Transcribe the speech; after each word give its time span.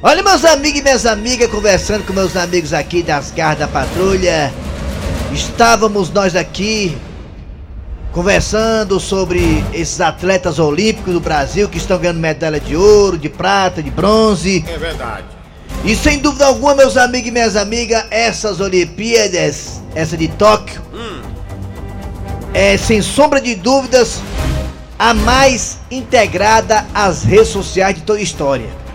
Olha, 0.00 0.22
meus 0.22 0.44
amigos 0.44 0.78
e 0.78 0.82
minhas 0.84 1.06
amigas, 1.06 1.50
conversando 1.50 2.06
com 2.06 2.12
meus 2.12 2.36
amigos 2.36 2.72
aqui 2.72 3.02
das 3.02 3.32
Garras 3.32 3.58
da 3.58 3.66
Patrulha. 3.66 4.52
Estávamos 5.32 6.08
nós 6.10 6.36
aqui 6.36 6.96
conversando 8.12 9.00
sobre 9.00 9.64
esses 9.72 10.00
atletas 10.00 10.60
olímpicos 10.60 11.12
do 11.12 11.18
Brasil 11.20 11.68
que 11.68 11.78
estão 11.78 11.98
ganhando 11.98 12.20
medalha 12.20 12.60
de 12.60 12.76
ouro, 12.76 13.18
de 13.18 13.28
prata, 13.28 13.82
de 13.82 13.90
bronze. 13.90 14.64
É 14.68 14.78
verdade. 14.78 15.24
E 15.84 15.96
sem 15.96 16.20
dúvida 16.20 16.46
alguma, 16.46 16.76
meus 16.76 16.96
amigos 16.96 17.30
e 17.30 17.32
minhas 17.32 17.56
amigas, 17.56 18.04
essas 18.08 18.60
Olimpíadas, 18.60 19.82
essa 19.96 20.16
de 20.16 20.28
Tóquio, 20.28 20.80
é 22.54 22.76
sem 22.76 23.02
sombra 23.02 23.40
de 23.40 23.56
dúvidas 23.56 24.20
a 24.96 25.12
mais 25.12 25.78
integrada 25.90 26.86
às 26.94 27.24
redes 27.24 27.48
sociais 27.48 27.96
de 27.96 28.02
toda 28.02 28.20
a 28.20 28.22
história. 28.22 28.87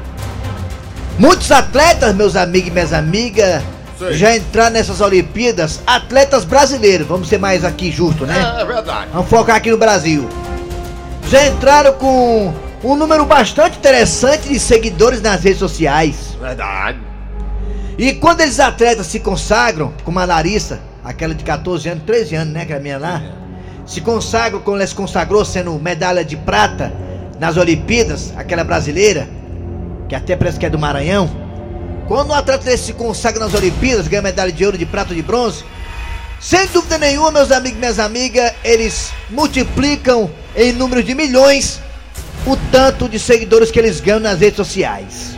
Muitos 1.24 1.50
atletas, 1.54 2.14
meus 2.14 2.36
amigos 2.36 2.68
e 2.68 2.72
minhas 2.72 2.92
amigas, 2.92 3.64
já 4.12 4.36
entraram 4.36 4.74
nessas 4.74 5.00
Olimpíadas, 5.00 5.80
atletas 5.88 6.44
brasileiros, 6.44 7.08
vamos 7.08 7.30
ser 7.30 7.38
mais 7.38 7.64
aqui 7.64 7.90
justo, 7.90 8.26
né? 8.26 8.56
É, 8.58 8.62
é 8.62 8.66
verdade. 8.66 9.08
Vamos 9.14 9.30
focar 9.30 9.56
aqui 9.56 9.72
no 9.72 9.78
Brasil. 9.78 10.28
Já 11.30 11.48
entraram 11.48 11.94
com 11.94 12.54
um 12.84 12.98
número 12.98 13.24
bastante 13.24 13.78
interessante 13.78 14.50
de 14.50 14.60
seguidores 14.60 15.22
nas 15.22 15.42
redes 15.42 15.60
sociais. 15.60 16.38
Verdade. 16.42 17.00
E 17.98 18.12
quando 18.16 18.42
eles 18.42 18.60
atletas 18.60 19.08
se 19.08 19.22
consagram, 19.22 19.94
como 20.04 20.20
a 20.20 20.26
Larissa, 20.26 20.82
aquela 21.06 21.34
de 21.34 21.46
14 21.46 21.88
anos, 21.88 22.04
13 22.04 22.36
anos, 22.36 22.54
né, 22.54 22.66
que 22.66 22.74
é 22.74 22.76
a 22.76 22.82
minha 22.82 22.98
lá, 22.98 23.24
se 23.86 24.02
consagram, 24.02 24.60
quando 24.60 24.80
ela 24.80 24.88
se 24.88 24.96
consagrou 24.96 25.46
sendo 25.46 25.72
medalha 25.80 26.26
de 26.26 26.36
prata 26.36 26.92
nas 27.40 27.56
Olimpíadas, 27.56 28.34
aquela 28.36 28.66
brasileira, 28.66 29.26
que 30.08 30.16
até 30.16 30.36
parece 30.36 30.60
que 30.60 30.66
é 30.66 30.70
do 30.70 30.80
Maranhão. 30.80 31.30
Quando 32.08 32.32
um 32.32 32.34
atleta 32.34 32.66
desse 32.66 32.86
se 32.86 32.94
consagra 32.94 33.40
nas 33.40 33.54
Olimpíadas, 33.54 34.08
ganha 34.08 34.22
medalha 34.22 34.52
de 34.52 34.66
ouro, 34.66 34.78
de 34.78 34.86
prata 34.86 35.16
de 35.16 35.22
bronze, 35.22 35.64
sem 36.40 36.68
dúvida 36.68 36.98
nenhuma, 36.98 37.32
meus 37.32 37.52
amigos 37.52 37.78
e 37.78 37.80
minhas 37.80 38.00
amigas, 38.00 38.52
eles 38.64 39.12
multiplicam 39.30 40.30
em 40.56 40.74
números 40.74 41.06
de 41.06 41.16
milhões 41.16 41.80
o 42.46 42.58
tanto 42.72 43.08
de 43.08 43.18
seguidores 43.18 43.72
que 43.72 43.80
eles 43.80 44.02
ganham 44.02 44.20
nas 44.20 44.40
redes 44.40 44.58
sociais. 44.58 45.38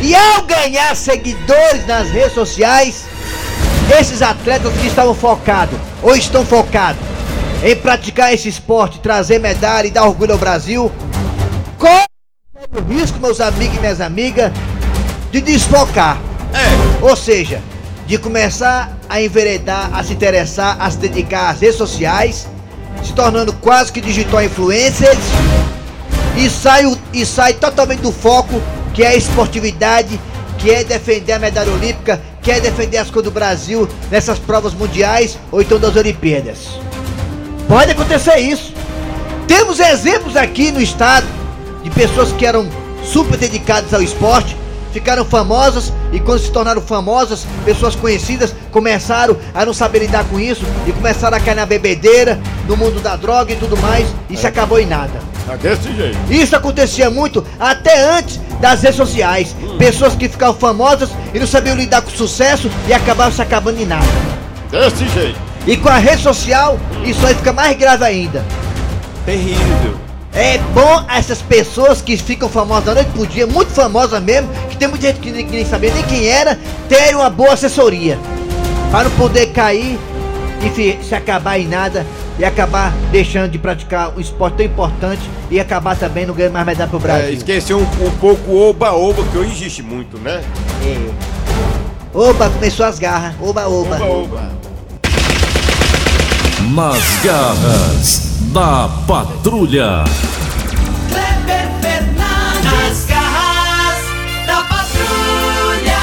E 0.00 0.14
ao 0.14 0.42
ganhar 0.42 0.94
seguidores 0.94 1.84
nas 1.88 2.08
redes 2.10 2.32
sociais, 2.32 3.04
esses 3.98 4.22
atletas 4.22 4.72
que 4.74 4.86
estavam 4.86 5.14
focados 5.14 5.78
ou 6.00 6.14
estão 6.14 6.46
focados 6.46 7.02
em 7.64 7.74
praticar 7.74 8.32
esse 8.32 8.48
esporte, 8.48 9.00
trazer 9.00 9.40
medalha 9.40 9.88
e 9.88 9.90
dar 9.90 10.04
orgulho 10.04 10.32
ao 10.32 10.38
Brasil, 10.38 10.92
o 12.72 12.80
risco, 12.92 13.18
meus 13.18 13.40
amigos 13.40 13.76
e 13.76 13.80
minhas 13.80 14.00
amigas, 14.00 14.52
de 15.30 15.40
desfocar. 15.40 16.20
É. 16.52 17.04
Ou 17.04 17.16
seja, 17.16 17.62
de 18.06 18.18
começar 18.18 18.96
a 19.08 19.20
enveredar, 19.20 19.90
a 19.94 20.02
se 20.02 20.12
interessar, 20.12 20.76
a 20.80 20.90
se 20.90 20.98
dedicar 20.98 21.50
às 21.50 21.60
redes 21.60 21.76
sociais, 21.76 22.46
se 23.02 23.12
tornando 23.12 23.52
quase 23.54 23.92
que 23.92 24.00
digital 24.00 24.42
influencers 24.42 25.18
e 26.36 26.48
sai, 26.50 26.84
e 27.12 27.24
sai 27.24 27.54
totalmente 27.54 28.00
do 28.00 28.12
foco 28.12 28.60
que 28.92 29.02
é 29.02 29.08
a 29.08 29.16
esportividade, 29.16 30.20
que 30.58 30.70
é 30.70 30.82
defender 30.82 31.32
a 31.32 31.38
medalha 31.38 31.72
olímpica, 31.72 32.20
que 32.42 32.50
é 32.50 32.60
defender 32.60 32.98
as 32.98 33.10
coisas 33.10 33.30
do 33.30 33.34
Brasil 33.34 33.88
nessas 34.10 34.38
provas 34.38 34.74
mundiais 34.74 35.38
ou 35.52 35.62
então 35.62 35.78
das 35.78 35.94
Olimpíadas. 35.96 36.68
Pode 37.68 37.92
acontecer 37.92 38.38
isso. 38.38 38.74
Temos 39.46 39.78
exemplos 39.78 40.36
aqui 40.36 40.70
no 40.72 40.80
estado 40.80 41.37
de 41.88 41.94
pessoas 41.94 42.30
que 42.32 42.44
eram 42.44 42.68
super 43.02 43.38
dedicadas 43.38 43.92
ao 43.94 44.02
esporte, 44.02 44.56
ficaram 44.92 45.24
famosas 45.24 45.92
e 46.12 46.20
quando 46.20 46.40
se 46.40 46.50
tornaram 46.50 46.80
famosas, 46.80 47.46
pessoas 47.64 47.96
conhecidas 47.96 48.54
começaram 48.70 49.36
a 49.54 49.64
não 49.64 49.72
saber 49.72 50.00
lidar 50.00 50.24
com 50.24 50.38
isso 50.38 50.64
e 50.86 50.92
começaram 50.92 51.36
a 51.36 51.40
cair 51.40 51.54
na 51.54 51.66
bebedeira, 51.66 52.38
no 52.66 52.76
mundo 52.76 53.00
da 53.00 53.16
droga 53.16 53.52
e 53.52 53.56
tudo 53.56 53.76
mais, 53.78 54.06
e 54.28 54.36
se 54.36 54.46
acabou 54.46 54.78
em 54.78 54.86
nada. 54.86 55.20
É 55.50 55.56
desse 55.56 55.94
jeito. 55.94 56.18
Isso 56.30 56.54
acontecia 56.54 57.08
muito 57.08 57.44
até 57.58 58.18
antes 58.18 58.38
das 58.60 58.82
redes 58.82 58.96
sociais. 58.96 59.56
Pessoas 59.78 60.14
que 60.14 60.28
ficavam 60.28 60.58
famosas 60.60 61.08
e 61.32 61.38
não 61.38 61.46
sabiam 61.46 61.74
lidar 61.74 62.02
com 62.02 62.10
o 62.10 62.16
sucesso 62.16 62.70
e 62.86 62.92
acabavam 62.92 63.32
se 63.32 63.40
acabando 63.40 63.80
em 63.80 63.86
nada. 63.86 64.06
Desse 64.70 65.08
jeito. 65.08 65.38
E 65.66 65.76
com 65.76 65.88
a 65.88 65.96
rede 65.96 66.22
social, 66.22 66.78
isso 67.02 67.26
aí 67.26 67.34
fica 67.34 67.52
mais 67.52 67.76
grave 67.78 68.04
ainda. 68.04 68.44
Terrível. 69.24 70.07
É 70.40 70.56
bom 70.72 71.02
essas 71.08 71.42
pessoas 71.42 72.00
que 72.00 72.16
ficam 72.16 72.48
famosas 72.48 72.84
da 72.84 72.94
noite 72.94 73.10
pro 73.10 73.26
dia, 73.26 73.44
muito 73.44 73.72
famosas 73.72 74.22
mesmo, 74.22 74.48
que 74.70 74.76
tem 74.76 74.86
muita 74.86 75.08
gente 75.08 75.18
que 75.18 75.32
nem, 75.32 75.44
que 75.44 75.50
nem 75.56 75.64
sabia 75.64 75.92
nem 75.92 76.04
quem 76.04 76.26
era, 76.28 76.56
terem 76.88 77.16
uma 77.16 77.28
boa 77.28 77.54
assessoria. 77.54 78.16
Para 78.92 79.04
não 79.08 79.10
poder 79.16 79.46
cair 79.46 79.98
e 80.64 80.70
fi- 80.70 80.96
se 81.02 81.12
acabar 81.12 81.58
em 81.58 81.66
nada 81.66 82.06
e 82.38 82.44
acabar 82.44 82.92
deixando 83.10 83.50
de 83.50 83.58
praticar 83.58 84.12
um 84.16 84.20
esporte 84.20 84.58
tão 84.58 84.66
importante 84.66 85.22
e 85.50 85.58
acabar 85.58 85.96
também 85.96 86.24
não 86.24 86.32
ganhando 86.34 86.52
mais 86.52 86.66
medalha 86.66 86.88
pro 86.88 86.98
É, 86.98 87.02
Brasil. 87.02 87.32
esqueceu 87.34 87.78
um, 87.78 88.06
um 88.06 88.10
pouco 88.20 88.48
o 88.52 88.70
oba-oba, 88.70 89.24
que 89.32 89.38
hoje 89.38 89.50
existe 89.50 89.82
muito, 89.82 90.18
né? 90.18 90.40
É. 90.86 91.10
Oba, 92.16 92.48
começou 92.48 92.86
as 92.86 92.98
garras. 93.00 93.34
Oba, 93.42 93.66
oba. 93.66 93.96
Oba-oba. 93.96 94.57
Nas 96.68 97.02
garras 97.24 98.20
da 98.52 98.90
patrulha. 99.06 100.04
Kleber 101.08 101.70
Fernandes, 101.80 103.06
garras 103.06 103.98
da 104.46 104.62
patrulha! 104.64 105.96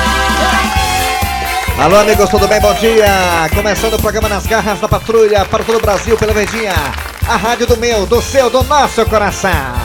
Alô, 1.78 1.98
amigos, 1.98 2.30
tudo 2.32 2.48
bem? 2.48 2.60
Bom 2.60 2.74
dia! 2.74 3.48
Começando 3.54 3.94
o 3.94 4.02
programa 4.02 4.28
Nas 4.28 4.48
Garras 4.48 4.80
da 4.80 4.88
Patrulha 4.88 5.46
para 5.46 5.64
todo 5.64 5.78
o 5.78 5.82
Brasil 5.82 6.18
pela 6.18 6.34
Verdinha. 6.34 6.74
A 7.28 7.36
rádio 7.36 7.68
do 7.68 7.78
meu, 7.78 8.08
do 8.08 8.20
seu, 8.20 8.50
do 8.50 8.64
nosso 8.64 9.06
coração. 9.06 9.85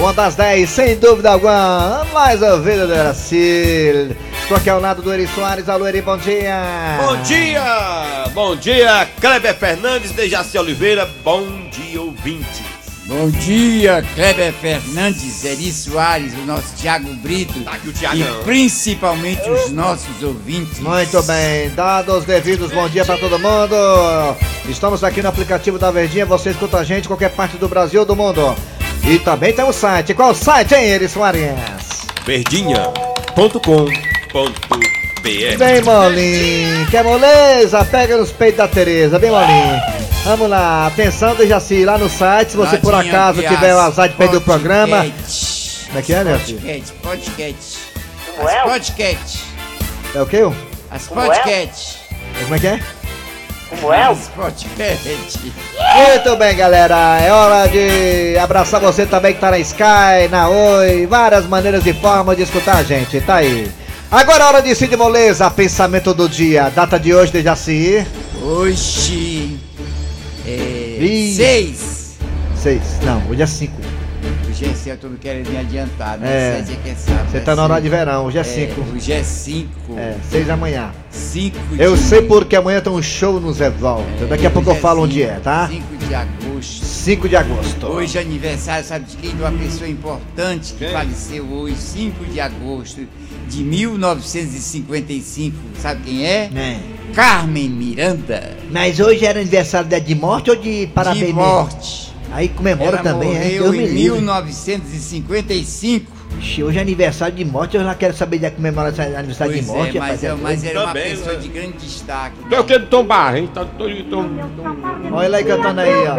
Uma 0.00 0.14
das 0.14 0.34
10, 0.34 0.70
sem 0.70 0.96
dúvida 0.96 1.32
alguma, 1.32 2.06
mais 2.10 2.40
ouvida 2.40 2.86
do 2.86 2.94
Eracil. 2.94 4.16
Estou 4.40 4.56
aqui 4.56 4.70
ao 4.70 4.80
lado 4.80 5.02
do 5.02 5.12
Eri 5.12 5.26
Soares. 5.26 5.68
Alô, 5.68 5.86
Eri, 5.86 6.00
bom 6.00 6.16
dia! 6.16 6.96
Bom 6.98 7.16
dia! 7.22 8.24
Bom 8.32 8.56
dia, 8.56 9.06
Kleber 9.20 9.54
Fernandes, 9.54 10.12
Dejaci 10.12 10.56
Oliveira. 10.56 11.06
Bom 11.22 11.46
dia, 11.70 12.00
ouvintes. 12.00 12.62
Bom 13.04 13.28
dia, 13.28 14.02
Kleber 14.14 14.54
Fernandes, 14.54 15.44
Eri 15.44 15.70
Soares, 15.70 16.32
o 16.32 16.46
nosso 16.46 16.74
Thiago 16.76 17.12
Brito 17.16 17.60
Tá 17.60 17.72
aqui 17.72 17.88
o 17.88 17.90
e 17.90 17.92
Thiagão. 17.92 18.42
principalmente 18.42 19.50
os 19.50 19.70
nossos 19.70 20.22
ouvintes. 20.22 20.78
Muito 20.78 21.22
bem, 21.24 21.68
dados 21.74 22.20
os 22.20 22.24
devidos, 22.24 22.72
bom 22.72 22.88
dia 22.88 23.04
para 23.04 23.18
todo 23.18 23.38
mundo. 23.38 23.76
Estamos 24.66 25.04
aqui 25.04 25.20
no 25.20 25.28
aplicativo 25.28 25.78
da 25.78 25.90
Verdinha, 25.90 26.24
você 26.24 26.50
escuta 26.52 26.78
a 26.78 26.84
gente 26.84 27.04
em 27.04 27.08
qualquer 27.08 27.32
parte 27.32 27.58
do 27.58 27.68
Brasil 27.68 28.00
ou 28.00 28.06
do 28.06 28.16
mundo. 28.16 28.56
E 29.04 29.18
também 29.18 29.52
tem 29.52 29.64
o 29.64 29.72
site. 29.72 30.14
Qual 30.14 30.30
o 30.30 30.34
site, 30.34 30.74
hein, 30.74 30.84
Eri 30.84 31.08
Soares? 31.08 31.52
Verdinha.com.br 32.24 34.10
Bem 35.22 35.82
molinho, 35.82 36.86
quer 36.90 37.04
moleza? 37.04 37.84
Pega 37.84 38.16
nos 38.16 38.32
peitos 38.32 38.58
da 38.58 38.68
Tereza, 38.68 39.18
bem 39.18 39.30
molinho. 39.30 39.80
Vamos 40.24 40.48
lá, 40.48 40.86
atenção, 40.86 41.34
Dejaci, 41.34 41.84
lá 41.84 41.98
no 41.98 42.08
site, 42.08 42.52
se 42.52 42.56
você 42.56 42.78
por 42.78 42.94
acaso 42.94 43.42
tiver 43.42 43.74
o 43.74 43.78
azar 43.78 44.08
de 44.08 44.14
perder 44.16 44.36
o 44.38 44.40
programa. 44.40 44.98
podcast. 44.98 45.86
Como 45.86 45.98
é 45.98 46.02
que 46.02 46.14
é, 46.14 46.24
né? 46.24 46.32
Podcast, 46.32 46.92
podcast. 47.02 47.78
As 48.38 48.62
podcast. 48.62 49.44
É 50.14 50.22
o 50.22 50.26
quê? 50.26 50.40
Como 50.42 50.56
As 50.90 51.06
podcast. 51.08 51.98
é 52.50 52.58
que 52.58 52.66
é? 52.66 52.80
Como 53.70 53.92
é? 53.92 54.14
Podcast. 54.34 55.38
Muito 55.38 56.36
bem, 56.36 56.56
galera. 56.56 57.20
É 57.20 57.30
hora 57.30 57.68
de 57.68 58.36
abraçar 58.36 58.80
você 58.80 59.06
também 59.06 59.32
que 59.32 59.40
tá 59.40 59.52
na 59.52 59.58
Sky, 59.60 60.28
na 60.28 60.48
Oi, 60.48 61.06
várias 61.06 61.46
maneiras 61.46 61.86
e 61.86 61.92
formas 61.92 62.36
de 62.36 62.42
escutar 62.42 62.78
a 62.78 62.82
gente. 62.82 63.20
Tá 63.20 63.36
aí. 63.36 63.70
Agora 64.10 64.42
é 64.42 64.46
hora 64.48 64.62
de 64.62 64.74
Cid 64.74 64.96
Moleza, 64.96 65.48
pensamento 65.52 66.12
do 66.12 66.28
dia. 66.28 66.68
Data 66.68 66.98
de 66.98 67.14
hoje 67.14 67.30
de 67.30 67.42
Jaci. 67.42 68.04
Hoje 68.42 69.56
é. 70.44 70.98
6. 71.36 72.18
6, 72.56 72.82
não, 73.04 73.22
hoje 73.30 73.42
é 73.42 73.46
5. 73.46 73.89
GC 74.60 74.90
eu 74.90 74.98
tô 74.98 75.08
querendo 75.18 75.48
me 75.48 75.56
adiantar, 75.56 76.18
né? 76.18 76.58
É. 76.58 76.62
Você 76.62 76.76
sabe, 76.96 77.34
é, 77.34 77.38
é 77.38 77.40
tá 77.40 77.56
na 77.56 77.64
hora 77.64 77.80
de 77.80 77.88
verão, 77.88 78.26
hoje 78.26 78.36
é 78.36 78.44
5. 78.44 78.78
É, 78.78 78.84
hoje 78.94 79.12
é 79.12 79.22
5. 79.22 79.98
É, 79.98 80.16
6 80.30 80.46
da 80.46 80.56
manhã. 80.56 80.92
5 81.10 81.76
de 81.76 81.82
Eu 81.82 81.96
sei 81.96 82.20
porque 82.22 82.54
amanhã 82.54 82.82
tem 82.82 82.92
um 82.92 83.00
show 83.02 83.40
no 83.40 83.50
Zé 83.54 83.70
Volta. 83.70 84.04
É, 84.20 84.26
Daqui 84.26 84.46
a 84.46 84.50
pouco 84.50 84.68
eu 84.70 84.74
falo 84.74 85.04
onde 85.04 85.22
é, 85.22 85.40
tá? 85.40 85.66
5 85.68 85.96
de 85.96 86.14
agosto. 86.14 86.84
5 86.84 87.28
de 87.28 87.36
agosto. 87.36 87.86
Hoje 87.86 88.18
é 88.18 88.20
aniversário, 88.20 88.84
sabe 88.84 89.06
de 89.06 89.16
quem? 89.16 89.34
De 89.34 89.40
uma 89.40 89.50
pessoa 89.52 89.88
importante 89.88 90.74
que 90.74 90.86
faleceu 90.88 91.46
hoje, 91.46 91.76
5 91.76 92.26
de 92.26 92.38
agosto 92.40 93.00
de 93.48 93.64
1955. 93.64 95.56
Sabe 95.80 96.02
quem 96.02 96.26
é? 96.26 96.50
É. 96.54 96.78
Carmen 97.14 97.70
Miranda. 97.70 98.58
Mas 98.70 99.00
hoje 99.00 99.24
era 99.24 99.40
aniversário 99.40 99.88
de 99.88 100.14
morte 100.14 100.50
ou 100.50 100.56
de 100.56 100.86
parabéns? 100.94 101.26
De 101.26 101.32
morte. 101.32 102.09
Aí 102.32 102.48
comemora 102.48 102.98
Ela 102.98 103.02
também, 103.02 103.30
é? 103.30 103.34
morreu 103.34 103.62
Deus 103.64 103.74
em 103.74 103.86
livre. 103.86 104.12
1955. 104.12 106.20
Ixi, 106.38 106.62
Hoje 106.62 106.78
é 106.78 106.80
aniversário 106.80 107.34
de 107.34 107.44
morte, 107.44 107.76
eu 107.76 107.82
já 107.82 107.92
quero 107.94 108.14
saber 108.14 108.38
de 108.38 108.48
comemorar 108.50 108.92
esse 108.92 109.00
aniversário 109.00 109.52
de 109.52 109.62
Pois 109.62 109.76
morte. 109.76 109.96
é, 109.96 110.00
mas, 110.00 110.22
é, 110.24 110.34
mas 110.34 110.64
era 110.64 110.84
uma 110.84 110.92
pessoa 110.92 111.32
né? 111.34 111.40
de 111.40 111.48
grande 111.48 111.72
destaque. 111.78 112.36
Tu 112.48 112.54
é 112.54 112.60
o 112.60 112.64
que 112.64 112.78
do 112.78 112.86
Tom 112.86 113.04
Barra, 113.04 113.38
hein? 113.38 113.50
Tá 113.52 113.64
todo 113.64 114.04
Tom. 114.04 114.26
Olha 115.12 115.28
lá 115.28 115.36
aí 115.38 115.44
cantando 115.44 115.80
aí, 115.80 115.90
ó. 116.06 116.14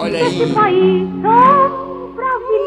Olha 0.00 0.24
aí. 0.24 0.54
Olha 0.54 1.86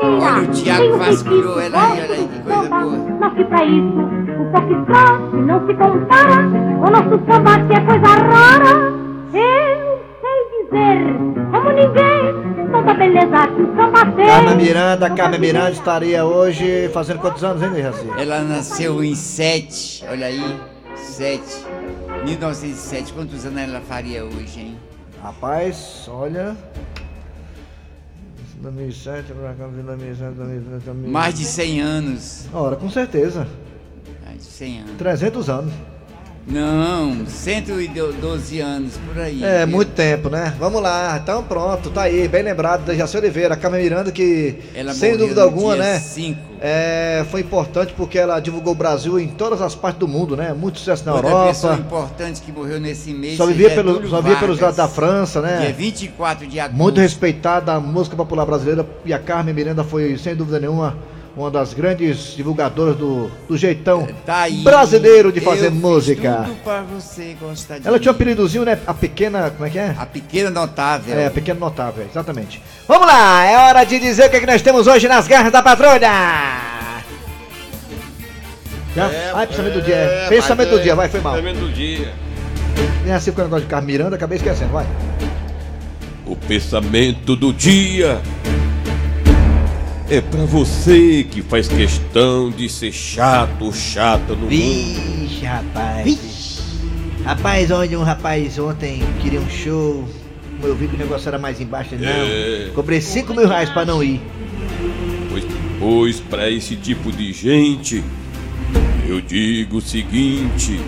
Olha 0.01 0.43
o 0.43 0.47
Thiago 0.47 0.97
vasculhou 0.97 1.59
ela 1.59 1.91
aí, 1.91 1.91
olha 1.91 2.03
aí, 2.13 2.27
que 2.27 2.39
coisa 2.41 2.69
boa. 2.69 2.97
Nasci 3.19 3.43
pra 3.45 3.65
isso, 3.65 3.99
o 4.39 4.51
foxtrot 4.51 5.35
não 5.45 5.67
se 5.67 5.73
compara. 5.73 6.47
O 6.79 6.89
nosso 6.89 7.19
samba 7.25 7.59
que 7.67 7.73
é 7.73 7.81
coisa 7.81 8.07
rara. 8.07 8.73
Dizer, 10.69 11.15
como 11.51 11.71
ninguém, 11.71 12.71
toda 12.71 12.93
beleza 12.93 13.47
que 13.47 13.61
o 13.61 13.75
samba 13.75 14.11
tem. 14.15 14.27
Carmen 14.27 14.55
Miranda, 14.57 15.09
Carmen 15.09 15.39
Miranda 15.39 15.71
estaria 15.71 16.23
hoje 16.25 16.89
fazendo 16.89 17.19
quantos 17.19 17.43
anos, 17.43 17.63
hein, 17.63 17.81
Jaci? 17.81 18.07
Ela 18.19 18.41
nasceu 18.41 19.03
em 19.03 19.15
7, 19.15 20.05
olha 20.09 20.27
aí, 20.27 20.59
7. 20.95 21.41
1907, 22.23 23.13
quantos 23.13 23.45
anos 23.45 23.59
ela 23.61 23.81
faria 23.81 24.23
hoje, 24.23 24.59
hein? 24.59 24.77
Rapaz, 25.23 26.07
olha. 26.07 26.55
2007, 28.61 29.33
pra 29.33 29.53
cá, 29.53 29.67
2007, 29.67 30.33
2007, 30.35 30.81
2007. 30.85 31.11
Mais 31.11 31.33
de 31.33 31.45
100 31.45 31.81
anos. 31.81 32.47
Ora, 32.53 32.75
com 32.75 32.89
certeza. 32.89 33.47
Mais 34.25 34.37
de 34.37 34.43
100 34.43 34.79
anos. 34.81 34.91
300 34.97 35.49
anos. 35.49 35.73
Não, 36.49 37.27
112 37.27 38.59
anos, 38.59 38.93
por 38.97 39.21
aí. 39.21 39.43
É, 39.43 39.65
viu? 39.65 39.75
muito 39.75 39.91
tempo, 39.91 40.29
né? 40.29 40.55
Vamos 40.57 40.81
lá, 40.81 41.19
então 41.21 41.43
pronto, 41.43 41.91
tá 41.91 42.03
aí, 42.03 42.27
bem 42.27 42.41
lembrado 42.41 42.85
da 42.85 42.95
Jaci 42.95 43.17
Oliveira, 43.17 43.55
Carmen 43.55 43.83
Miranda, 43.83 44.11
que 44.11 44.55
Ela 44.73 44.93
sem 44.93 45.15
dúvida 45.15 45.43
alguma, 45.43 45.75
dia 45.75 45.83
né? 45.83 45.99
5. 45.99 46.49
É, 46.61 47.23
foi 47.29 47.41
importante 47.41 47.93
porque 47.95 48.17
ela 48.17 48.39
divulgou 48.39 48.73
o 48.73 48.75
Brasil 48.75 49.19
em 49.19 49.27
todas 49.27 49.61
as 49.61 49.75
partes 49.75 49.99
do 49.99 50.07
mundo, 50.07 50.35
né? 50.35 50.51
Muito 50.53 50.79
sucesso 50.79 51.05
na 51.05 51.13
Outra 51.13 51.45
pessoa 51.45 51.73
Europa. 51.73 51.87
importante 51.87 52.41
que 52.41 52.51
morreu 52.51 52.79
nesse 52.81 53.13
mês. 53.13 53.37
Só 53.37 53.45
vivia, 53.45 53.69
pelo, 53.69 54.09
só 54.09 54.19
vivia 54.19 54.37
pelos 54.39 54.59
lados 54.59 54.75
da 54.75 54.87
França, 54.87 55.41
Dia 55.41 55.59
né? 55.59 55.71
24 55.71 56.47
de 56.47 56.59
agosto. 56.59 56.77
Muito 56.77 56.99
respeitada 56.99 57.73
a 57.73 57.79
música 57.79 58.15
popular 58.15 58.45
brasileira 58.45 58.85
e 59.05 59.13
a 59.13 59.19
Carmen 59.19 59.53
Miranda 59.53 59.83
foi, 59.83 60.17
sem 60.17 60.35
dúvida 60.35 60.59
nenhuma, 60.59 60.97
uma 61.39 61.49
das 61.49 61.73
grandes 61.73 62.33
divulgadoras 62.35 62.97
do, 62.97 63.31
do 63.47 63.57
jeitão 63.57 64.05
Tá 64.25 64.41
aí. 64.41 64.61
brasileiro 64.61 65.31
de 65.31 65.39
fazer 65.39 65.67
Eu 65.67 65.71
fiz 65.71 65.79
música. 65.81 66.43
Tudo 66.45 66.57
pra 66.63 66.81
você 66.81 67.35
gostar 67.39 67.79
de 67.79 67.87
Ela 67.87 67.97
tinha 67.97 68.11
um 68.11 68.13
mim. 68.13 68.21
apelidozinho, 68.21 68.65
né? 68.65 68.77
A 68.85 68.93
pequena. 68.93 69.49
Como 69.49 69.65
é 69.65 69.69
que 69.69 69.79
é? 69.79 69.95
A 69.97 70.05
pequena 70.05 70.49
notável. 70.49 71.17
É, 71.17 71.29
pequeno 71.29 71.59
notável, 71.59 72.05
exatamente. 72.09 72.61
Vamos 72.87 73.07
lá, 73.07 73.45
é 73.45 73.57
hora 73.57 73.83
de 73.85 73.99
dizer 73.99 74.25
o 74.25 74.29
que, 74.29 74.35
é 74.35 74.39
que 74.41 74.45
nós 74.45 74.61
temos 74.61 74.85
hoje 74.85 75.07
nas 75.07 75.27
garras 75.27 75.51
da 75.51 75.61
patrulha! 75.63 76.11
Já? 78.95 79.05
É, 79.11 79.31
Ai, 79.33 79.47
pensamento 79.47 79.73
do 79.75 79.81
dia. 79.81 79.95
é, 79.95 80.25
é. 80.25 80.29
Pensamento 80.29 80.69
do 80.71 80.79
dia, 80.81 80.95
vai, 80.95 81.07
foi 81.07 81.21
mal. 81.21 81.33
Pensamento 81.35 81.59
do 81.59 81.71
dia. 81.71 82.13
Nem 83.05 83.13
assim 83.13 83.31
com 83.31 83.39
o 83.39 83.43
negócio 83.45 83.63
de 83.65 83.69
Carmen 83.69 83.87
Miranda, 83.95 84.15
acabei 84.17 84.37
esquecendo, 84.37 84.71
vai. 84.73 84.85
O 86.25 86.35
pensamento 86.35 87.35
do 87.35 87.53
dia 87.53 88.19
é 90.09 90.21
pra 90.21 90.43
você 90.43 91.23
que 91.23 91.41
faz 91.43 91.67
questão 91.67 92.49
de 92.49 92.67
ser 92.67 92.91
chato 92.91 93.65
ou 93.65 93.71
chata 93.71 94.33
no 94.33 94.41
mundo. 94.41 94.49
Vixe, 94.49 95.45
rapaz. 95.45 96.61
Rapaz, 97.23 97.69
onde 97.69 97.95
um 97.95 98.01
rapaz 98.01 98.57
ontem 98.57 99.03
queria 99.21 99.39
um 99.39 99.49
show. 99.49 100.07
Eu 100.63 100.75
vi 100.75 100.87
que 100.87 100.95
o 100.95 100.97
negócio 100.97 101.27
era 101.27 101.37
mais 101.37 101.61
embaixo, 101.61 101.95
não. 101.95 102.07
É. 102.07 102.71
Cobrei 102.73 102.99
5 102.99 103.33
mil 103.35 103.47
reais 103.47 103.69
pra 103.69 103.85
não 103.85 104.03
ir. 104.03 104.19
Pois, 105.29 105.45
pois 105.79 106.19
para 106.19 106.49
esse 106.49 106.75
tipo 106.75 107.11
de 107.11 107.31
gente, 107.31 108.03
eu 109.07 109.21
digo 109.21 109.77
o 109.77 109.81
seguinte: 109.81 110.81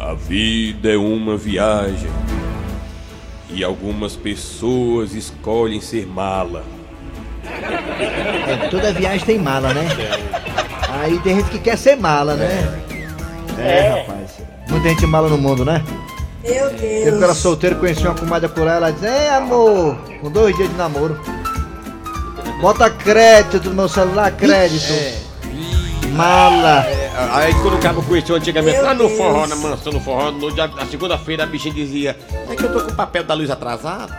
a 0.00 0.14
vida 0.14 0.90
é 0.90 0.96
uma 0.96 1.36
viagem. 1.36 2.10
E 3.50 3.62
algumas 3.62 4.16
pessoas 4.16 5.14
escolhem 5.14 5.80
ser 5.80 6.08
mala. 6.08 6.64
É, 8.00 8.68
toda 8.68 8.92
viagem 8.92 9.24
tem 9.24 9.38
mala, 9.38 9.72
né? 9.72 9.86
Aí 10.88 11.18
tem 11.20 11.36
gente 11.36 11.50
que 11.50 11.58
quer 11.58 11.76
ser 11.78 11.96
mala, 11.96 12.34
né? 12.34 12.80
É, 13.58 13.88
rapaz. 13.88 14.30
Muita 14.68 14.88
gente 14.88 15.06
mala 15.06 15.28
no 15.28 15.38
mundo, 15.38 15.64
né? 15.64 15.82
Meu 16.42 16.54
Eu 16.54 16.70
Deus. 16.70 17.18
que 17.18 17.24
era 17.24 17.34
solteiro, 17.34 17.76
conheci 17.76 18.02
uma 18.02 18.14
comadre 18.14 18.48
por 18.48 18.62
ela, 18.62 18.72
ela 18.76 18.90
diz, 18.92 19.02
Ei 19.02 19.28
amor, 19.28 19.96
com 20.20 20.30
dois 20.30 20.54
dias 20.56 20.68
de 20.68 20.74
namoro. 20.76 21.18
Bota 22.60 22.90
crédito 22.90 23.68
no 23.70 23.74
meu 23.76 23.88
celular, 23.88 24.30
crédito. 24.32 24.92
Mala. 26.12 26.84
É, 26.86 27.10
Aí 27.32 27.54
quando 27.54 27.74
o 27.76 27.78
cabo 27.78 28.02
conheceu 28.02 28.36
antigamente, 28.36 28.76
Meu 28.76 28.84
lá 28.84 28.94
no 28.94 29.06
Deus. 29.06 29.18
forró, 29.18 29.46
na 29.46 29.56
mansão 29.56 29.92
no 29.92 30.00
forró, 30.00 30.30
no 30.30 30.52
dia, 30.52 30.66
na 30.68 30.86
segunda-feira 30.86 31.44
a 31.44 31.46
bichinha 31.46 31.74
dizia, 31.74 32.16
é 32.50 32.54
que 32.54 32.62
eu 32.64 32.72
tô 32.72 32.80
com 32.80 32.90
o 32.90 32.94
papel 32.94 33.24
da 33.24 33.34
luz 33.34 33.50
atrasado. 33.50 34.12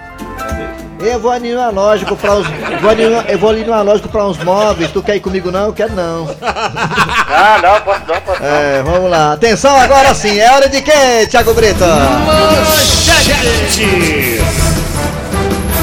Eu 0.99 1.19
vou 1.19 1.29
ali 1.29 1.53
numa 1.53 1.69
loja 1.69 2.05
comprar 2.05 2.35
uns. 2.35 2.47
Vou 2.81 2.89
ali 2.89 3.03
eu 3.03 3.37
vou 3.37 3.49
ali 3.49 3.63
numa 3.63 3.81
loja 3.81 4.01
comprar 4.01 4.25
uns 4.27 4.37
móveis. 4.43 4.91
Tu 4.91 5.03
quer 5.03 5.17
ir 5.17 5.19
comigo 5.19 5.51
não? 5.51 5.65
Eu 5.65 5.73
quero 5.73 5.93
não. 5.93 6.35
Ah, 7.37 7.59
não, 7.61 7.81
posso 7.81 8.01
não, 8.07 8.21
posso 8.21 8.41
não. 8.41 8.47
É, 8.47 8.81
vamos 8.81 9.09
lá. 9.09 9.33
Atenção 9.33 9.75
agora 9.75 10.13
sim, 10.15 10.39
é 10.39 10.51
hora 10.51 10.69
de 10.69 10.81
quê, 10.81 11.27
Thiago 11.29 11.53
Brito? 11.53 11.83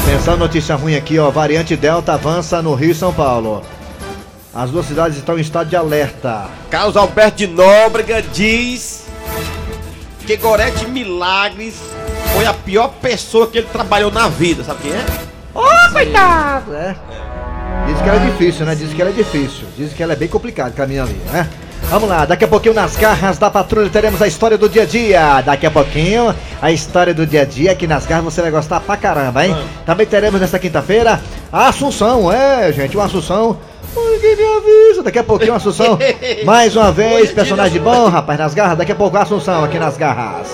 Atenção, 0.03 0.37
notícia 0.37 0.75
ruim 0.75 0.95
aqui, 0.95 1.19
ó. 1.19 1.29
Variante 1.29 1.75
Delta 1.75 2.13
avança 2.13 2.61
no 2.61 2.73
Rio 2.73 2.91
e 2.91 2.95
São 2.95 3.13
Paulo. 3.13 3.61
As 4.53 4.71
duas 4.71 4.85
cidades 4.85 5.17
estão 5.17 5.37
em 5.37 5.41
estado 5.41 5.69
de 5.69 5.75
alerta. 5.75 6.45
Carlos 6.69 6.97
Alberto 6.97 7.37
de 7.37 7.47
Nóbrega 7.47 8.21
diz 8.21 9.05
que 10.25 10.37
Gorete 10.37 10.87
Milagres 10.87 11.75
foi 12.43 12.47
a 12.47 12.53
pior 12.53 12.89
pessoa 13.01 13.47
que 13.47 13.57
ele 13.57 13.67
trabalhou 13.67 14.11
na 14.11 14.27
vida, 14.27 14.65
sabe 14.65 14.81
quem 14.81 14.91
é? 14.91 15.05
É. 16.73 16.95
Diz 17.87 18.01
que 18.01 18.09
ela 18.09 18.21
é 18.21 18.31
difícil, 18.31 18.65
né? 18.65 18.75
Diz 18.75 18.93
que 18.93 19.01
ela 19.01 19.11
é 19.11 19.13
difícil. 19.13 19.65
Diz 19.77 19.93
que 19.93 20.03
ela 20.03 20.11
é 20.11 20.15
bem 20.15 20.27
complicada 20.27 20.71
caminhar 20.71 21.07
ali, 21.07 21.15
né? 21.31 21.49
Vamos 21.89 22.09
lá, 22.09 22.25
daqui 22.25 22.43
a 22.43 22.47
pouquinho 22.47 22.73
nas 22.73 22.95
garras 22.95 23.37
da 23.37 23.51
patrulha 23.51 23.89
teremos 23.89 24.19
a 24.21 24.27
história 24.27 24.57
do 24.57 24.67
dia 24.67 24.81
a 24.81 24.85
dia. 24.85 25.41
Daqui 25.41 25.65
a 25.65 25.71
pouquinho, 25.71 26.33
a 26.61 26.71
história 26.71 27.13
do 27.13 27.25
dia 27.25 27.43
a 27.43 27.45
dia, 27.45 27.75
que 27.75 27.85
nas 27.85 28.05
garras 28.05 28.25
você 28.25 28.41
vai 28.41 28.49
gostar 28.49 28.79
pra 28.79 28.97
caramba, 28.97 29.45
hein? 29.45 29.55
Também 29.85 30.07
teremos 30.07 30.41
nesta 30.41 30.57
quinta-feira 30.57 31.21
a 31.51 31.67
Assunção, 31.67 32.31
é, 32.31 32.73
gente, 32.73 32.97
uma 32.97 33.05
Assunção. 33.05 33.57
Ninguém 33.95 34.35
me 34.35 34.43
avisa, 34.43 35.03
daqui 35.03 35.19
a 35.19 35.23
pouquinho 35.23 35.53
a 35.53 35.57
Assunção. 35.57 35.99
Mais 36.45 36.75
uma 36.75 36.91
vez, 36.91 37.31
personagem 37.31 37.79
bom, 37.79 38.07
rapaz, 38.09 38.39
nas 38.39 38.53
garras. 38.55 38.77
Daqui 38.77 38.91
a 38.91 38.95
pouco 38.95 39.15
a 39.15 39.21
Assunção 39.21 39.63
aqui 39.63 39.77
nas 39.77 39.95
garras. 39.95 40.47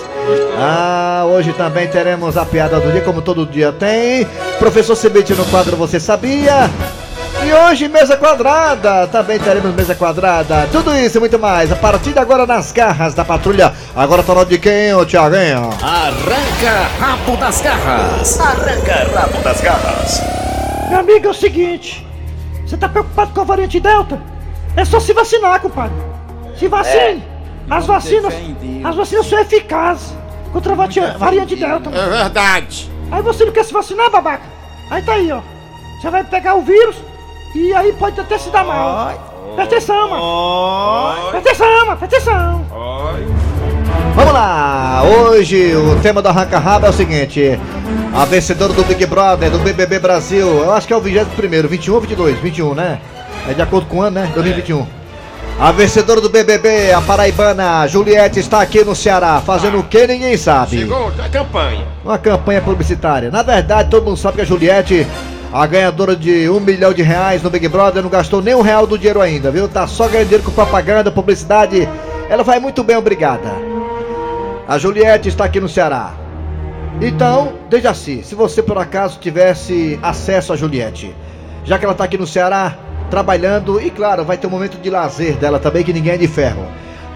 Ah, 0.58 1.24
hoje 1.26 1.54
também 1.54 1.88
teremos 1.88 2.36
a 2.36 2.44
piada 2.44 2.78
do 2.78 2.92
dia, 2.92 3.00
como 3.00 3.22
todo 3.22 3.46
dia 3.46 3.72
tem. 3.72 4.26
Professor 4.58 4.94
Cibite 4.94 5.32
no 5.32 5.46
quadro 5.46 5.74
Você 5.76 5.98
Sabia? 5.98 6.70
E 7.50 7.52
hoje, 7.52 7.88
mesa 7.88 8.16
quadrada. 8.16 9.08
Também 9.08 9.36
teremos 9.36 9.74
mesa 9.74 9.92
quadrada. 9.92 10.68
Tudo 10.70 10.96
isso 10.96 11.16
e 11.16 11.20
muito 11.20 11.36
mais. 11.36 11.72
A 11.72 11.74
partir 11.74 12.12
de 12.12 12.20
agora 12.20 12.46
nas 12.46 12.70
garras 12.70 13.12
da 13.12 13.24
patrulha. 13.24 13.74
Agora 13.96 14.22
tá 14.22 14.44
de 14.44 14.56
quem, 14.56 14.94
ô 14.94 15.04
Thiaguinho? 15.04 15.68
Arranca 15.82 16.86
rabo 17.00 17.36
das 17.38 17.60
garras. 17.60 18.38
Meu 20.90 21.00
amigo, 21.00 21.26
é 21.26 21.30
o 21.30 21.34
seguinte: 21.34 22.06
você 22.64 22.76
tá 22.76 22.88
preocupado 22.88 23.32
com 23.32 23.40
a 23.40 23.44
variante 23.44 23.80
Delta? 23.80 24.22
É 24.76 24.84
só 24.84 25.00
se 25.00 25.12
vacinar, 25.12 25.60
compadre. 25.60 25.96
Se 26.56 26.68
vacine. 26.68 27.24
As 27.68 27.84
Vamos 27.84 28.04
ter 28.04 28.20
vacinas, 28.20 28.34
as 28.84 28.94
vacinas 28.94 29.26
são 29.26 29.40
eficazes 29.40 30.14
contra 30.52 30.72
a 30.72 30.76
variante. 31.18 31.56
Delta. 31.56 31.90
É 31.90 32.08
verdade. 32.10 32.88
Aí 33.10 33.22
você 33.22 33.44
não 33.44 33.52
quer 33.52 33.64
se 33.64 33.72
vacinar, 33.72 34.08
babaca? 34.08 34.44
Aí 34.88 35.02
tá 35.02 35.14
aí, 35.14 35.32
ó. 35.32 35.40
Você 36.00 36.10
vai 36.10 36.22
pegar 36.22 36.54
o 36.54 36.62
vírus 36.62 37.09
e 37.54 37.72
aí 37.74 37.92
pode 37.92 38.20
até 38.20 38.38
se 38.38 38.50
dar 38.50 38.64
mal. 38.64 39.12
Presta 39.54 39.76
atenção, 39.76 40.10
mano. 40.10 41.30
Presta 41.30 41.50
atenção, 41.50 41.86
mano. 41.86 41.96
Presta 41.98 42.16
atenção. 42.16 42.64
Vamos 44.14 44.32
lá! 44.32 45.02
Hoje 45.04 45.74
o 45.74 45.98
tema 46.00 46.20
do 46.20 46.28
Arranca 46.28 46.58
Rabo 46.58 46.86
é 46.86 46.90
o 46.90 46.92
seguinte: 46.92 47.58
A 48.14 48.24
vencedora 48.24 48.72
do 48.72 48.84
Big 48.84 49.04
Brother, 49.06 49.50
do 49.50 49.58
BBB 49.58 49.98
Brasil, 49.98 50.46
eu 50.46 50.72
acho 50.72 50.86
que 50.86 50.92
é 50.92 50.96
o 50.96 51.00
21 51.00 51.68
21 51.68 51.94
ou 51.94 52.00
22? 52.00 52.38
21, 52.38 52.74
né? 52.74 53.00
É 53.48 53.54
de 53.54 53.62
acordo 53.62 53.86
com 53.86 53.98
o 53.98 54.02
ano, 54.02 54.20
né? 54.20 54.30
2021. 54.34 54.86
A 55.58 55.72
vencedora 55.72 56.20
do 56.20 56.30
BBB, 56.30 56.92
a 56.92 57.02
paraibana 57.02 57.86
Juliette, 57.86 58.40
está 58.40 58.62
aqui 58.62 58.82
no 58.82 58.96
Ceará, 58.96 59.42
fazendo 59.44 59.78
o 59.78 59.82
que 59.82 60.06
ninguém 60.06 60.36
sabe. 60.36 60.78
Chegou 60.78 61.12
a 61.22 61.28
campanha. 61.28 61.86
Uma 62.02 62.18
campanha 62.18 62.62
publicitária. 62.62 63.30
Na 63.30 63.42
verdade, 63.42 63.90
todo 63.90 64.04
mundo 64.04 64.16
sabe 64.16 64.36
que 64.36 64.42
a 64.42 64.46
Juliette, 64.46 65.06
a 65.52 65.66
ganhadora 65.66 66.14
de 66.14 66.48
um 66.48 66.60
milhão 66.60 66.92
de 66.92 67.02
reais 67.02 67.42
no 67.42 67.50
Big 67.50 67.66
Brother, 67.66 68.02
não 68.02 68.10
gastou 68.10 68.40
nem 68.40 68.54
um 68.54 68.60
real 68.60 68.86
do 68.86 68.96
dinheiro 68.96 69.20
ainda, 69.20 69.50
viu? 69.50 69.68
Tá 69.68 69.86
só 69.86 70.06
ganhando 70.06 70.28
dinheiro 70.28 70.44
com 70.44 70.52
propaganda, 70.52 71.10
publicidade. 71.10 71.88
Ela 72.28 72.44
vai 72.44 72.60
muito 72.60 72.84
bem, 72.84 72.96
obrigada. 72.96 73.50
A 74.68 74.78
Juliette 74.78 75.28
está 75.28 75.44
aqui 75.44 75.58
no 75.58 75.68
Ceará. 75.68 76.12
Então, 77.00 77.54
Dejaci, 77.68 78.22
se 78.22 78.34
você 78.34 78.62
por 78.62 78.78
acaso 78.78 79.18
tivesse 79.18 79.98
acesso 80.02 80.52
a 80.52 80.56
Juliette, 80.56 81.14
já 81.64 81.78
que 81.78 81.84
ela 81.84 81.92
está 81.92 82.04
aqui 82.04 82.16
no 82.16 82.26
Ceará, 82.26 82.76
trabalhando, 83.10 83.80
e 83.80 83.90
claro, 83.90 84.24
vai 84.24 84.38
ter 84.38 84.46
um 84.46 84.50
momento 84.50 84.78
de 84.78 84.88
lazer 84.88 85.34
dela 85.36 85.58
também, 85.58 85.82
que 85.82 85.92
ninguém 85.92 86.12
é 86.12 86.18
de 86.18 86.28
ferro. 86.28 86.64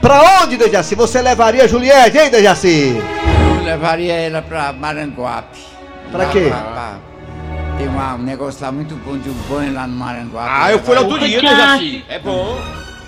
Pra 0.01 0.43
onde, 0.43 0.57
Dejaci, 0.57 0.97
você 0.97 1.23
levaria 1.23 1.65
a 1.65 1.69
Juliette, 1.69 2.19
hein, 2.19 2.31
Dejaci? 2.31 2.97
Eu 3.59 3.65
levaria 3.65 4.15
ela 4.15 4.43
pra 4.43 4.73
Maranguape. 4.73 5.61
Pra 6.11 6.27
quê? 6.27 6.49
lá. 6.51 7.14
Tem 7.79 7.89
uma- 7.89 8.15
um 8.15 8.19
negócio 8.23 8.65
lá 8.65 8.71
muito 8.73 8.95
bom 8.97 9.19
de 9.19 9.29
um 9.29 9.35
banho 9.49 9.73
lá 9.75 9.87
no 9.87 9.97
Maranguape. 9.97 10.49
Ah, 10.51 10.71
eu 10.73 10.79
fui 10.79 10.95
lá 10.95 11.01
outro 11.03 11.19
dia, 11.27 11.43
né, 11.43 11.49
já 11.51 11.57
Jaci? 11.57 12.05
É 12.09 12.19
bom. 12.19 12.59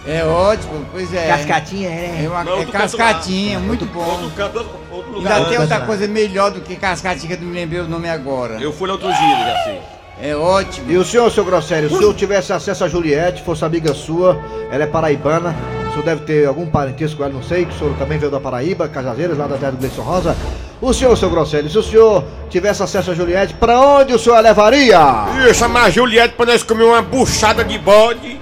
É 0.07 0.25
ótimo, 0.25 0.87
pois 0.93 1.13
é. 1.13 1.27
Cascatinha, 1.29 1.89
é. 1.89 2.23
É, 2.25 2.29
uma, 2.29 2.45
Não, 2.45 2.53
é 2.53 2.55
outro 2.57 2.73
canto 2.73 2.97
cascatinha, 2.97 3.59
lá. 3.59 3.65
muito 3.65 3.85
bom. 3.87 4.05
Outro 4.05 4.31
canto, 4.37 4.59
outro, 4.59 4.77
outro 4.93 5.13
lugar. 5.13 5.33
Ainda 5.37 5.49
tem 5.49 5.59
outra 5.59 5.81
coisa 5.81 6.07
melhor 6.07 6.51
do 6.53 6.61
que 6.61 6.77
cascatinha, 6.77 7.27
que 7.37 7.43
eu 7.43 7.45
não 7.45 7.53
me 7.53 7.59
lembrei 7.59 7.81
o 7.81 7.89
nome 7.89 8.09
agora. 8.09 8.55
Eu 8.61 8.73
fui 8.73 8.87
lá 8.87 8.95
outro 8.95 9.09
dia, 9.09 9.17
Jaci. 9.19 9.79
É 10.23 10.35
ótimo. 10.37 10.91
E 10.91 10.97
o 10.97 11.05
senhor, 11.05 11.31
seu 11.31 11.45
Grossério, 11.45 11.89
se 11.89 11.95
o 11.95 11.99
senhor 11.99 12.15
tivesse 12.15 12.53
acesso 12.53 12.85
a 12.85 12.89
Juliette, 12.89 13.43
fosse 13.43 13.65
amiga 13.65 13.93
sua, 13.95 14.41
ela 14.71 14.85
é 14.85 14.87
paraibana, 14.87 15.55
senhor 15.97 16.05
deve 16.05 16.21
ter 16.23 16.47
algum 16.47 16.67
parentesco 16.67 17.17
com 17.17 17.25
ela, 17.25 17.33
não 17.33 17.43
sei, 17.43 17.65
que 17.65 17.75
o 17.75 17.79
senhor 17.79 17.95
também 17.97 18.19
veio 18.19 18.31
da 18.31 18.39
Paraíba, 18.39 18.89
Cajazeiras, 18.89 19.39
lá 19.39 19.47
da 19.47 19.57
terra 19.57 19.73
do 19.73 19.79
Gleison 19.79 20.03
Rosa. 20.03 20.37
O 20.81 20.93
senhor, 20.93 21.17
seu 21.17 21.31
Grossério, 21.31 21.71
se 21.71 21.79
o 21.79 21.83
senhor 21.83 22.25
tivesse 22.51 22.83
acesso 22.83 23.11
a 23.11 23.15
Juliette, 23.15 23.55
pra 23.55 23.81
onde 23.81 24.13
o 24.13 24.19
senhor 24.19 24.37
a 24.37 24.41
levaria? 24.41 24.99
Ia 25.45 25.55
chamar 25.55 25.85
a 25.85 25.91
Juliette 25.91 26.35
pra 26.35 26.47
nós 26.47 26.63
comer 26.63 26.85
uma 26.85 27.01
buchada 27.01 27.65
de 27.65 27.79
bode 27.79 28.39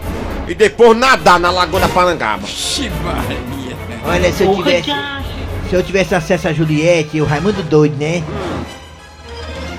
e 0.49 0.55
depois 0.55 0.97
nadar 0.97 1.39
na 1.39 1.51
Lagoa 1.51 1.81
da 1.81 1.89
Parangaba. 1.89 2.43
Maria. 3.05 3.77
Olha, 4.05 4.33
se 4.33 4.43
eu 4.43 4.55
tivesse, 4.55 4.91
se 5.71 5.77
eu 5.77 5.83
tivesse 5.83 6.15
acesso 6.15 6.49
a 6.49 6.53
Juliette, 6.53 7.21
o 7.21 7.25
Raimundo 7.25 7.63
doido, 7.63 7.97
né? 7.97 8.23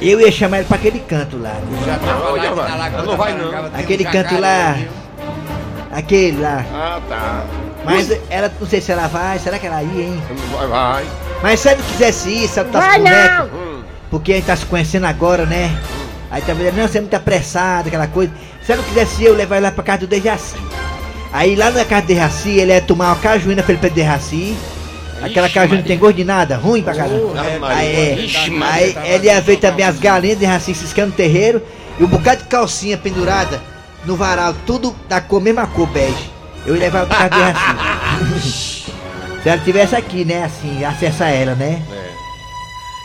Eu 0.02 0.20
ia 0.22 0.32
chamar 0.32 0.60
ele 0.60 0.68
pra 0.68 0.78
aquele 0.78 1.00
canto 1.00 1.38
lá. 1.38 1.56
Já 1.86 1.98
tava 1.98 2.30
lá 2.32 2.44
já 2.44 2.52
vai. 2.54 3.06
Não 3.06 3.18
vai, 3.18 3.34
não. 3.34 3.50
um 3.50 3.66
Aquele 3.78 4.06
canto 4.06 4.40
lá. 4.40 4.78
Aquele 5.92 6.42
lá. 6.42 6.66
Ah, 6.74 7.00
tá. 7.08 7.65
Mas 7.86 8.20
ela, 8.30 8.52
não 8.60 8.68
sei 8.68 8.82
se 8.82 8.92
ela 8.92 9.08
vai, 9.08 9.40
será 9.40 9.58
que 9.60 9.68
ela 9.68 9.82
ia, 9.84 10.04
hein? 10.04 10.22
Vai, 10.58 10.68
vai. 10.68 11.06
Mas 11.42 11.60
se 11.60 11.70
ela 11.70 11.78
não 11.78 11.86
quisesse 11.86 12.30
ir, 12.30 12.48
se 12.48 12.60
ela 12.60 12.70
tá 12.70 12.80
Vai 12.80 12.98
neto, 13.00 13.50
Hum. 13.56 13.84
porque 14.10 14.34
a 14.34 14.36
gente 14.36 14.46
tá 14.46 14.56
se 14.56 14.66
conhecendo 14.66 15.06
agora, 15.06 15.46
né? 15.46 15.76
Aí 16.32 16.42
tá 16.42 16.54
dizendo, 16.54 16.76
não, 16.78 16.88
você 16.88 16.98
é 16.98 17.02
muito 17.02 17.14
apressado, 17.14 17.88
aquela 17.88 18.08
coisa. 18.08 18.32
Se 18.66 18.72
ela 18.72 18.82
não 18.82 18.90
quisesse 18.90 19.22
ir, 19.24 19.26
eu 19.28 19.36
levar 19.36 19.58
ela 19.58 19.72
pra 19.72 19.84
casa 19.84 20.00
do 20.00 20.08
Dejaci. 20.08 20.56
Aí 21.32 21.56
lá 21.56 21.70
na 21.70 21.86
casa 21.86 22.02
do 22.02 22.08
Dejaci, 22.08 22.50
ele 22.60 22.72
ia 22.74 22.82
tomar 22.82 23.08
uma 23.08 23.16
cajuína 23.18 23.62
pra 23.62 23.72
ele 23.74 23.80
pra 23.80 23.90
Dejaci. 23.90 24.56
Aquela 25.22 25.48
cajuína 25.50 25.78
não 25.82 25.88
tem 25.88 25.98
gosto 25.98 26.16
de 26.18 26.24
nada, 26.26 26.58
ruim 26.58 26.82
pra 26.84 26.94
caramba. 26.94 27.40
Ave 27.40 27.60
Maria. 27.60 27.78
Aí, 27.78 27.96
é, 27.96 28.16
Ixi, 28.20 28.64
aí 28.64 28.98
ele 29.06 29.28
ia 29.28 29.40
ver 29.42 29.58
também 29.58 29.86
as 29.86 29.98
galinhas 30.00 30.38
de 30.40 30.46
Dejaci 30.46 30.74
ciscando 30.76 31.10
no 31.10 31.16
terreiro 31.16 31.62
e 32.00 32.04
um 32.04 32.08
bocado 32.08 32.44
de 32.44 32.48
calcinha 32.50 32.98
pendurada 32.98 33.62
no 34.06 34.16
varal, 34.16 34.54
tudo 34.66 34.96
da 35.08 35.20
cor, 35.22 35.42
mesma 35.42 35.66
cor, 35.68 35.88
bege. 35.88 36.30
Eu 36.66 36.76
ia 36.76 36.82
levar 36.82 37.06
casa 37.06 37.30
do 37.30 38.34
Dejaci. 38.34 38.86
Se 39.44 39.50
ela 39.50 39.62
tivesse 39.62 39.96
aqui, 39.96 40.26
né, 40.26 40.44
assim, 40.44 40.84
acesso 40.84 41.24
a 41.24 41.30
ela, 41.30 41.54
né? 41.54 41.82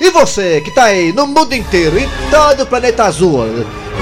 E 0.01 0.11
você 0.11 0.63
que 0.63 0.71
tá 0.71 0.85
aí 0.85 1.13
no 1.13 1.27
mundo 1.27 1.55
inteiro, 1.55 1.99
em 1.99 2.09
todo 2.31 2.63
o 2.63 2.67
planeta 2.67 3.05
azul, 3.05 3.45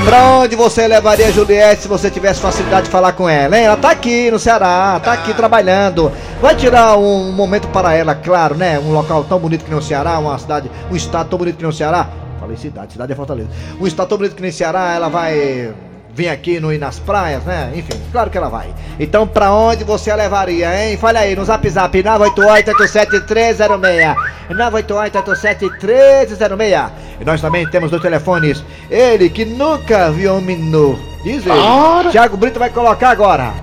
pra 0.04 0.24
onde 0.26 0.54
você 0.54 0.86
levaria 0.86 1.26
a 1.26 1.32
Juliette 1.32 1.82
se 1.82 1.88
você 1.88 2.08
tivesse 2.08 2.40
facilidade 2.40 2.84
de 2.84 2.92
falar 2.92 3.14
com 3.14 3.28
ela, 3.28 3.58
hein? 3.58 3.64
Ela 3.64 3.76
tá 3.76 3.90
aqui 3.90 4.30
no 4.30 4.38
Ceará, 4.38 5.00
tá 5.02 5.12
aqui 5.12 5.34
trabalhando. 5.34 6.12
Vai 6.40 6.54
tirar 6.54 6.96
um 6.96 7.32
momento 7.32 7.66
para 7.68 7.94
ela, 7.94 8.14
claro, 8.14 8.54
né? 8.54 8.78
Um 8.78 8.92
local 8.92 9.24
tão 9.24 9.40
bonito 9.40 9.64
que 9.64 9.70
nem 9.70 9.78
o 9.80 9.82
Ceará, 9.82 10.20
uma 10.20 10.38
cidade, 10.38 10.70
um 10.88 10.94
estado 10.94 11.30
tão 11.30 11.36
bonito 11.36 11.56
que 11.56 11.62
nem 11.62 11.70
o 11.72 11.74
Ceará. 11.74 12.08
Falei 12.38 12.56
cidade, 12.56 12.92
cidade 12.92 13.12
é 13.12 13.16
Fortaleza. 13.16 13.50
Um 13.80 13.86
estado 13.88 14.08
tão 14.08 14.18
bonito 14.18 14.36
que 14.36 14.42
nem 14.42 14.52
o 14.52 14.54
Ceará, 14.54 14.92
ela 14.94 15.08
vai 15.08 15.74
vir 16.18 16.28
aqui 16.28 16.58
no 16.58 16.72
ir 16.72 16.78
nas 16.78 16.98
praias, 16.98 17.44
né? 17.44 17.70
Enfim, 17.76 17.96
claro 18.10 18.28
que 18.28 18.36
ela 18.36 18.48
vai. 18.48 18.74
Então, 18.98 19.24
pra 19.24 19.52
onde 19.52 19.84
você 19.84 20.10
a 20.10 20.16
levaria, 20.16 20.90
hein? 20.90 20.96
Fale 20.96 21.16
aí 21.16 21.36
no 21.36 21.44
zap 21.44 21.70
zap 21.70 21.96
988-87306. 22.02 24.16
988-87306. 24.50 26.90
E 27.20 27.24
nós 27.24 27.40
também 27.40 27.70
temos 27.70 27.92
dois 27.92 28.02
telefones. 28.02 28.64
Ele 28.90 29.30
que 29.30 29.44
nunca 29.44 30.10
viu 30.10 30.34
um 30.34 30.40
menu. 30.40 30.98
Diz 31.22 31.46
ele. 31.46 32.10
Thiago 32.10 32.36
Brito 32.36 32.58
vai 32.58 32.70
colocar 32.70 33.10
agora. 33.10 33.54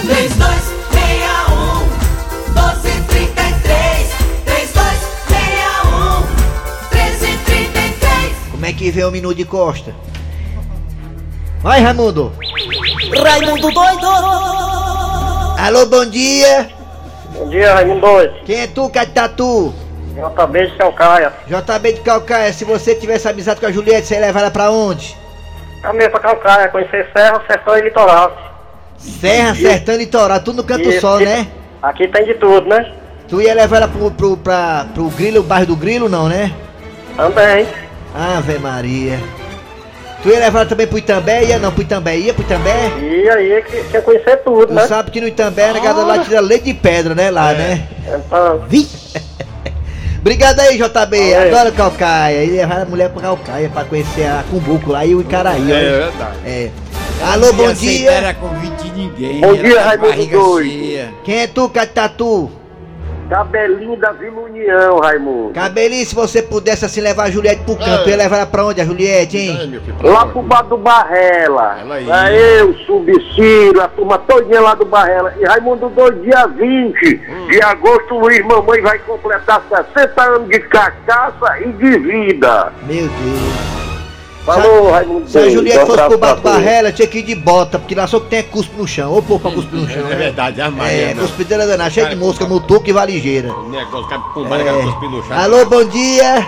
3261 0.00 2.48
1233 2.48 4.08
3261 4.44 6.20
1333 6.90 8.32
Como 8.50 8.66
é 8.66 8.72
que 8.72 8.90
vê 8.90 9.04
o 9.04 9.12
menu 9.12 9.32
de 9.32 9.44
costa? 9.44 9.94
Vai, 11.62 11.80
Raimundo. 11.80 12.32
Raimundo 13.22 13.70
doido 13.70 14.06
Alô, 15.58 15.86
bom 15.86 16.04
dia. 16.06 16.68
Bom 17.38 17.48
dia, 17.48 17.72
Raimundo 17.72 18.00
Dois. 18.00 18.32
Quem 18.44 18.62
é 18.62 18.66
tu, 18.66 18.90
Catatu? 18.90 19.72
JB 20.12 20.66
de 20.66 20.76
Calcaia. 20.76 21.32
JB 21.46 21.92
de 21.92 22.00
Calcaia, 22.00 22.52
se 22.52 22.64
você 22.64 22.96
tivesse 22.96 23.28
amizade 23.28 23.60
com 23.60 23.66
a 23.66 23.70
Juliette, 23.70 24.08
você 24.08 24.14
ia 24.14 24.20
levar 24.20 24.40
ela 24.40 24.50
pra 24.50 24.72
onde? 24.72 25.16
Caminho 25.82 26.10
pra 26.10 26.18
Calcaia, 26.18 26.68
conhecer 26.68 27.08
Serra, 27.16 27.40
Sertão 27.46 27.78
e 27.78 27.82
Litoral. 27.82 28.36
Serra, 28.98 29.54
Sertão 29.54 29.94
e 29.94 29.98
Litoral, 29.98 30.40
tudo 30.40 30.56
no 30.56 30.64
canto 30.64 30.88
Isso, 30.88 31.00
só, 31.00 31.18
né? 31.20 31.46
Aqui 31.80 32.08
tem 32.08 32.24
de 32.24 32.34
tudo, 32.34 32.68
né? 32.68 32.92
Tu 33.28 33.40
ia 33.40 33.54
levar 33.54 33.76
ela 33.76 33.88
pro, 33.88 34.10
pro, 34.10 34.36
pra, 34.36 34.86
pro 34.92 35.08
Grilo, 35.10 35.40
o 35.40 35.44
bairro 35.44 35.66
do 35.66 35.76
Grilo, 35.76 36.08
não, 36.08 36.28
né? 36.28 36.52
Também. 37.16 37.68
Ave 38.14 38.58
Maria. 38.58 39.18
Tu 40.22 40.28
ia 40.28 40.38
levar 40.38 40.60
ela 40.60 40.68
também 40.68 40.86
pro 40.86 40.98
Itambé? 40.98 41.44
Ia 41.44 41.58
não, 41.58 41.72
pro 41.72 41.82
Itambé? 41.82 42.16
Ia 42.16 42.32
pro 42.32 42.44
Itambé? 42.44 42.92
E 43.00 43.28
aí 43.28 43.62
que 43.62 43.82
quer 43.90 44.02
conhecer 44.02 44.36
tudo, 44.44 44.68
Tu 44.68 44.72
né? 44.72 44.86
sabe 44.86 45.10
que 45.10 45.20
no 45.20 45.26
Itambé 45.26 45.70
a 45.70 45.72
negada 45.72 46.04
lá 46.04 46.18
tira 46.20 46.40
leite 46.40 46.64
de 46.66 46.74
pedra, 46.74 47.14
né? 47.14 47.30
Lá, 47.30 47.52
né? 47.52 47.88
Então, 48.06 48.62
Vi! 48.68 48.88
Obrigado 50.20 50.60
aí, 50.60 50.76
JB. 50.78 50.94
Valeu. 50.94 51.58
Adoro 51.58 51.72
Calcaia. 51.72 52.36
Ele 52.36 52.52
levar 52.52 52.82
a 52.82 52.84
mulher 52.84 53.10
pra 53.10 53.22
Calcaia 53.22 53.68
pra 53.68 53.84
conhecer 53.84 54.24
a 54.26 54.44
Cumbuco 54.48 54.92
lá 54.92 55.04
e 55.04 55.16
o 55.16 55.20
Icaraí. 55.20 55.72
É 55.72 55.74
olha. 55.74 55.90
verdade. 56.06 56.36
É. 56.46 56.70
Alô, 57.24 57.46
não 57.46 57.54
bom 57.54 57.68
ia 57.68 57.74
dia. 57.74 58.10
Era 58.12 58.34
convite 58.34 58.84
de 58.90 58.92
ninguém. 58.92 59.40
Bom 59.40 59.48
ela 59.48 59.62
dia, 59.62 59.82
Raimundo 59.82 60.26
doido. 60.26 61.14
Quem 61.24 61.40
é 61.40 61.46
tu, 61.48 61.68
Catatu? 61.68 62.48
Cabelinho 63.28 63.96
da 63.96 64.12
Vila 64.12 64.40
União, 64.42 64.98
Raimundo. 64.98 65.52
Cabelinho, 65.54 66.04
se 66.04 66.14
você 66.14 66.42
pudesse 66.42 66.84
assim 66.84 67.00
levar 67.00 67.24
a 67.24 67.30
Juliette 67.30 67.64
pro 67.64 67.76
canto, 67.76 68.06
É. 68.08 68.10
ia 68.10 68.16
levar 68.16 68.36
ela 68.36 68.46
pra 68.46 68.66
onde, 68.66 68.80
a 68.80 68.84
Juliette, 68.84 69.38
hein? 69.38 69.56
É, 69.56 69.60
filho, 69.80 69.94
pra 69.98 70.10
Lá 70.10 70.26
pro 70.26 70.42
bar 70.42 70.62
do 70.62 70.76
Barrela. 70.76 71.78
Ela 71.80 71.94
aí. 71.94 72.04
Lá 72.06 72.30
eu, 72.32 72.74
Subcírio, 72.86 73.80
a 73.80 73.88
turma 73.88 74.18
todinha 74.18 74.60
lá 74.60 74.74
do 74.74 74.84
Barrela. 74.84 75.32
E 75.40 75.44
Raimundo 75.44 75.88
dois 75.88 76.20
dia 76.22 76.46
20 76.46 77.20
Hum. 77.28 77.46
de 77.48 77.62
agosto, 77.62 78.18
Luiz 78.18 78.44
Mamãe 78.44 78.80
vai 78.82 78.98
completar 78.98 79.62
60 79.94 80.22
anos 80.22 80.48
de 80.48 80.58
cachaça 80.60 81.58
e 81.60 81.72
de 81.72 81.98
vida. 81.98 82.72
Meu 82.82 83.08
Deus. 83.08 83.81
Falou, 84.44 84.90
Raimundo 84.90 85.28
Se 85.28 85.38
a. 85.38 85.50
Juliette 85.50 85.86
fosse 85.86 86.02
pro 86.02 86.18
tu. 86.18 86.40
Barrela, 86.42 86.90
tinha 86.90 87.06
que 87.06 87.18
ir 87.18 87.22
de 87.22 87.34
bota, 87.36 87.78
porque 87.78 87.94
lá 87.94 88.06
só 88.08 88.18
que 88.18 88.26
tem 88.26 88.42
cuspe 88.42 88.76
no 88.76 88.88
chão. 88.88 89.16
Ô, 89.16 89.22
pô, 89.22 89.38
pra 89.38 89.50
cuspir 89.52 89.78
no 89.78 89.88
chão. 89.88 90.00
É 90.06 90.10
né? 90.10 90.16
verdade, 90.16 90.60
a 90.60 90.66
É, 90.66 90.70
Maria. 90.70 91.14
não. 91.14 91.22
cuspideira 91.22 91.64
danada, 91.66 91.90
cheia 91.90 92.08
de 92.08 92.16
mosca, 92.16 92.44
mutuca 92.44 92.90
e 92.90 92.92
valigeira. 92.92 93.52
O 93.52 93.68
negócio, 93.68 94.08
cara, 94.08 94.20
cara, 94.32 94.82
cuspir 94.82 95.10
no 95.10 95.22
chão. 95.22 95.38
Alô, 95.38 95.64
bom 95.66 95.84
dia. 95.84 96.46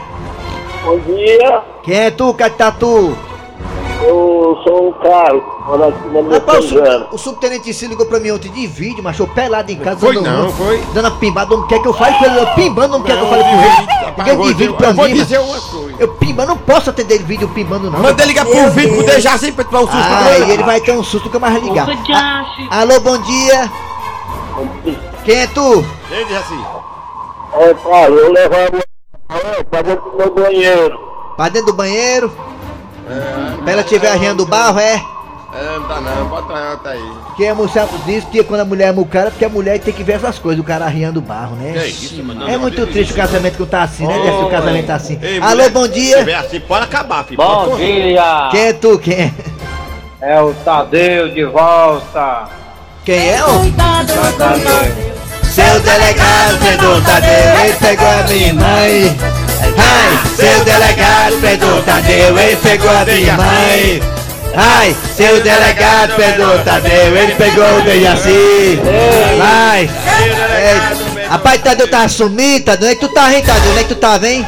Bom 0.84 0.98
dia, 0.98 1.62
Quem 1.84 1.96
é 1.96 2.10
tu, 2.10 2.34
Catatu? 2.34 3.16
eu 4.02 4.58
sou 4.64 4.88
o 4.90 4.92
Carlos, 4.94 5.42
minha 5.66 6.34
Rapaz, 6.38 6.66
o, 7.10 7.16
subtenente 7.18 7.64
Cício 7.64 7.88
ligou 7.88 8.04
pra 8.04 8.20
mim 8.20 8.30
ontem 8.32 8.50
de 8.50 8.66
vídeo, 8.66 9.02
mas 9.02 9.18
eu 9.18 9.26
pelado 9.26 9.72
em 9.72 9.76
casa. 9.76 9.98
Foi 9.98 10.14
dando, 10.14 10.28
não, 10.28 10.52
foi. 10.52 10.78
Dando 10.92 11.08
a 11.08 11.10
pimbada, 11.12 11.56
não 11.56 11.66
quer 11.66 11.80
que 11.80 11.88
eu 11.88 11.94
fale 11.94 12.18
com 12.18 12.24
ele, 12.26 12.38
eu 12.38 12.46
pimbando, 12.48 12.98
não 12.98 13.02
quer 13.02 13.16
que 13.16 13.22
eu 13.22 13.28
fale 13.30 13.42
com 13.42 13.50
ele. 13.50 14.04
Liguei 14.18 14.36
de 14.36 14.54
vídeo 14.54 14.74
pra 14.74 14.88
eu 14.88 14.94
vou 14.94 15.04
mim, 15.06 15.14
dizer 15.14 15.38
mas 15.40 15.48
uma 15.48 15.60
coisa. 15.80 15.96
eu 15.98 16.08
pimba, 16.14 16.44
não 16.46 16.56
posso 16.58 16.90
atender 16.90 17.22
vídeo 17.22 17.48
pimbando 17.48 17.90
não. 17.90 17.98
Manda 17.98 18.24
ligar 18.26 18.44
pro 18.44 18.70
vídeo 18.70 18.94
pro 18.96 19.06
Dejaci 19.06 19.52
pra 19.52 19.64
tu 19.64 19.70
dar 19.72 19.78
um 19.80 19.86
susto 19.86 19.96
pra 19.96 20.18
Ah, 20.18 20.36
ele. 20.36 20.44
e 20.44 20.50
ele 20.52 20.62
vai 20.62 20.80
ter 20.82 20.92
um 20.92 21.02
susto 21.02 21.30
que 21.30 21.36
eu 21.36 21.40
mais 21.40 21.62
ligar. 21.62 21.88
A- 22.70 22.80
alô, 22.80 23.00
bom 23.00 23.16
dia. 23.18 23.70
Quem 25.24 25.36
é 25.40 25.46
tu? 25.46 25.84
Ei, 26.10 26.24
Dejaci. 26.26 26.58
É, 27.54 27.74
Paulo, 27.74 28.14
eu 28.18 28.32
levo 28.32 28.54
a 28.54 28.70
mulher 28.70 29.64
pra 29.70 29.82
dentro 29.82 30.10
do 30.10 30.16
meu 30.18 30.34
banheiro. 30.34 30.98
Pra 31.36 31.48
dentro 31.48 31.66
do 31.68 31.72
banheiro. 31.72 32.30
Pra 33.62 33.72
ela 33.72 33.80
estiver 33.82 34.10
arriando 34.12 34.42
o 34.42 34.46
barro, 34.46 34.78
é. 34.78 35.02
É, 35.56 35.78
não 35.78 35.86
dá 35.86 36.00
não, 36.00 36.26
bota 36.26 36.52
outra 36.70 36.90
aí. 36.90 37.12
Que 37.36 37.46
a 37.46 37.54
mulher 37.54 37.86
diz 38.04 38.24
que 38.24 38.42
quando 38.42 38.60
a 38.62 38.64
mulher 38.64 38.88
é 38.88 38.92
mucara, 38.92 39.30
porque 39.30 39.44
a 39.44 39.48
mulher 39.48 39.78
tem 39.78 39.94
que 39.94 40.02
ver 40.02 40.14
essas 40.14 40.36
coisas, 40.38 40.60
o 40.60 40.64
cara 40.66 40.84
arriando 40.84 41.18
o 41.18 41.22
barro, 41.22 41.54
né? 41.54 41.72
Que 41.74 41.86
isso, 41.86 42.24
mano? 42.24 42.48
É 42.48 42.56
muito 42.56 42.84
triste 42.88 43.12
o 43.12 43.16
casamento 43.16 43.56
que 43.56 43.66
tá 43.66 43.82
assim, 43.82 44.04
né? 44.06 44.18
Desse 44.18 44.42
o 44.42 44.48
casamento 44.50 44.86
tá 44.86 44.94
assim. 44.96 45.16
Ei, 45.22 45.38
Alô, 45.38 45.50
mulher, 45.50 45.70
bom 45.70 45.84
Se 45.84 45.88
dia. 45.92 46.18
tiver 46.18 46.34
assim, 46.34 46.58
pode 46.60 46.84
acabar, 46.84 47.24
filho. 47.24 47.36
Bom 47.36 47.68
Pode- 47.70 47.84
dia! 47.86 48.48
Quem 48.50 48.60
é 48.66 48.72
tu? 48.72 48.98
Quem 48.98 49.14
é? 49.14 49.30
É 50.20 50.40
o 50.40 50.52
Tadeu 50.64 51.28
de 51.28 51.44
volta! 51.44 52.48
Quem 53.04 53.30
é? 53.30 53.44
ô? 53.44 53.48
Tadeu! 54.36 55.14
Seu 55.44 55.80
delegado 55.80 56.58
Pedro 56.58 57.00
Tadeu, 57.02 57.60
ele 57.64 57.72
pegou 57.74 58.08
a 58.08 58.22
minha 58.24 58.54
mãe. 58.54 59.16
Ai, 59.78 60.34
seu 60.34 60.64
delegado 60.64 61.40
Pedro 61.40 61.82
Tadeu, 61.82 62.38
ele 62.38 62.56
pegou 62.56 62.90
a 62.90 63.04
minha 63.04 63.36
mãe. 63.36 64.13
Ai, 64.56 64.96
seu 65.16 65.40
delegado 65.40 66.14
Pedro 66.14 66.58
Tadeu, 66.64 67.16
ele 67.16 67.34
pegou 67.34 67.78
o 67.78 67.82
Dejaci. 67.82 68.80
Vai. 69.38 69.90
É, 70.54 71.26
Rapaz, 71.28 71.60
Tadeu 71.62 71.88
tá 71.88 72.08
sumido, 72.08 72.64
Tadeu. 72.66 72.88
Onde 72.88 72.92
é 72.92 73.00
que 73.00 73.06
tu 73.06 73.12
tá, 73.12 73.32
hein, 73.32 73.42
Tadeu? 73.42 73.70
Onde 73.70 73.80
é 73.80 73.84
que 73.84 73.94
tu 73.94 74.24
hein? 74.24 74.46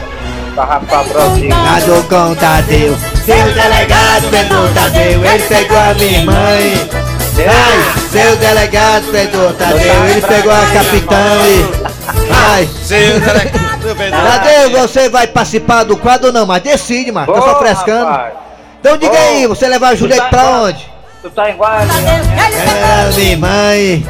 Tava 0.54 0.80
pra 0.86 1.04
próxima! 1.04 1.54
Tadeu 1.54 2.02
com 2.04 2.34
Tadeu. 2.36 2.96
Seu 3.24 3.52
delegado 3.52 4.30
Pedro 4.30 4.68
Tadeu, 4.74 5.24
ele 5.24 5.42
pegou 5.42 5.78
a 5.78 5.94
minha 5.94 6.24
mãe. 6.24 6.90
Ai, 7.38 8.08
seu 8.10 8.36
delegado 8.36 9.04
Pedro 9.10 9.52
Tadeu, 9.54 10.04
ele 10.08 10.22
pegou 10.22 10.52
a 10.52 10.66
capitão 10.66 11.46
e. 11.46 11.96
Ai, 12.32 12.68
Seu 12.82 13.20
delegado, 13.20 13.96
Pedro. 13.96 14.20
Tadeu, 14.20 14.70
você 14.70 15.08
vai 15.08 15.26
participar 15.26 15.84
do 15.84 15.96
quadro 15.96 16.28
ou 16.28 16.32
não? 16.32 16.46
Mas 16.46 16.62
decide, 16.62 17.10
mano. 17.12 17.32
Tá 17.32 17.42
só 17.42 17.58
frescando. 17.58 18.45
Então 18.80 18.96
diga 18.98 19.12
Ô, 19.12 19.16
aí, 19.16 19.46
você 19.46 19.66
levar 19.68 19.88
a 19.90 19.94
Juliette 19.94 20.22
tá 20.22 20.28
pra 20.28 20.42
igual- 20.42 20.64
onde? 20.64 20.90
Tu 21.22 21.30
tá 21.30 21.50
igual 21.50 21.70
a 21.72 21.82
É, 21.82 23.10
minha 23.16 23.36
mãe. 23.36 24.06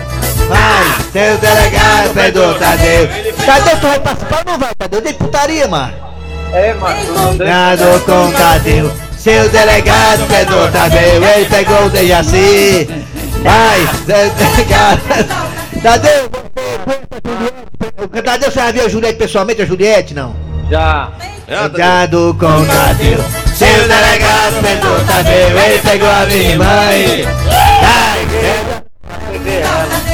Vai, 0.49 0.85
seu 1.13 1.39
delegado 1.39 2.15
Pedro 2.15 2.55
Tadeu. 2.55 3.09
Tadeu, 3.45 3.77
tu 3.81 3.87
vai 3.89 4.01
participar 4.01 4.39
ou 4.47 4.53
não 4.53 4.59
vai, 4.59 4.75
Tadeu? 4.79 5.01
De 5.01 5.13
putaria, 5.15 5.67
mano. 5.67 5.95
É, 6.53 6.75
mano. 6.75 7.35
Nado 7.45 8.01
com 8.05 8.31
Tadeu. 8.33 8.93
Seu 9.19 9.49
delegado 9.49 10.27
Pedro 10.29 10.71
Tadeu, 10.71 11.23
ele 11.25 11.47
pegou 11.47 11.87
o 11.87 11.91
Dejaci. 11.91 12.89
Vai, 13.43 13.81
seu 14.05 14.31
delegado. 14.31 15.01
Tadeu, 15.83 16.31
você- 18.13 18.23
Tadeu, 18.23 18.51
você 18.51 18.61
já 18.61 18.71
viu 18.71 18.85
a 18.85 18.89
Juliette 18.89 19.19
pessoalmente, 19.19 19.63
a 19.63 19.67
Juliette, 19.67 20.15
não? 20.15 20.35
Já! 20.71 21.09
Cuidado 21.47 22.37
com 22.39 22.65
Tadeu. 22.67 23.25
Seu 23.57 23.89
delegado 23.89 24.61
Pedro 24.63 25.07
Tadeu, 25.07 25.59
ele 25.59 25.79
pegou 25.81 26.09
a 26.11 26.27
minha 26.27 26.59
mãe. 26.59 27.25
Ai, 27.83 28.27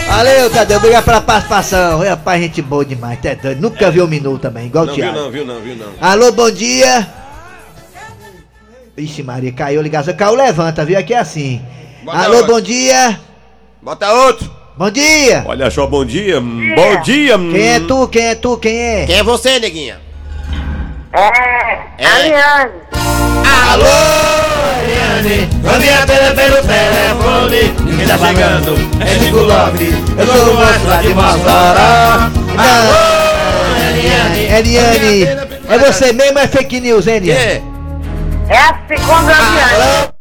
Valeu, 0.09 0.51
Tadeu, 0.51 0.77
obrigado 0.77 1.05
pela 1.05 1.21
participação. 1.21 2.01
Rapaz, 2.01 2.41
gente 2.41 2.63
boa 2.63 2.85
demais, 2.85 3.19
tá 3.21 3.35
doido. 3.35 3.61
Nunca 3.61 3.91
viu 3.91 4.05
um 4.05 4.09
minuto 4.09 4.43
também, 4.43 4.67
igual 4.67 4.85
o 4.85 4.87
Não 4.89 4.95
viu 4.95 5.05
Thiago. 5.05 5.19
não, 5.19 5.31
viu 5.31 5.45
não, 5.45 5.61
viu 5.61 5.75
não. 5.77 5.87
Alô, 6.01 6.31
bom 6.31 6.51
dia. 6.51 7.07
Ixi, 8.97 9.23
Maria, 9.23 9.51
caiu 9.53 9.81
a 9.81 9.83
ligação. 9.83 10.15
Caiu, 10.15 10.37
levanta, 10.37 10.85
viu? 10.85 10.99
Aqui 10.99 11.15
é 11.15 11.19
assim. 11.19 11.61
Bota 12.05 12.19
Alô, 12.19 12.37
outro. 12.37 12.53
bom 12.53 12.61
dia. 12.61 13.21
Bota 13.81 14.13
outro. 14.13 14.51
Bom 14.77 14.91
dia. 14.91 15.45
Olha 15.47 15.71
só, 15.71 15.87
bom 15.87 16.05
dia. 16.05 16.41
Bom 16.41 17.01
dia. 17.03 17.37
Quem 17.39 17.69
é 17.69 17.81
tu? 17.81 18.07
Quem 18.09 18.25
é 18.27 18.35
tu? 18.35 18.57
Quem 18.59 18.77
é? 18.79 19.07
Quem 19.07 19.17
é 19.17 19.23
você, 19.23 19.59
neguinha? 19.59 20.01
É, 21.15 22.07
Ariane. 22.07 22.73
Alô, 23.71 23.85
Ariane. 24.81 25.49
Vamos 25.63 25.85
pela 26.07 26.35
pelo 26.35 26.57
telefone. 26.63 27.75
Quem 27.97 28.07
tá 28.07 28.19
chegando? 28.19 28.75
É 29.01 29.19
Chico 29.19 29.37
Lopes. 29.41 29.95
Eu 30.19 30.27
sou 30.27 30.53
o 30.53 30.55
moço 30.57 30.87
lá 30.89 31.03
de 31.03 31.09
Mossoró. 31.09 32.31
Alô, 32.57 32.97
Ariane. 33.89 34.55
Ariane. 34.55 35.23
É 35.69 35.79
você 35.79 36.13
mesmo 36.15 36.39
é 36.39 36.49
fake 36.49 36.81
news, 36.81 37.07
hein, 37.07 37.17
Ariane? 37.17 37.41
É. 37.41 37.63
É 38.49 38.57
a 38.59 38.79
segunda 38.89 39.33
Ariane. 39.35 40.13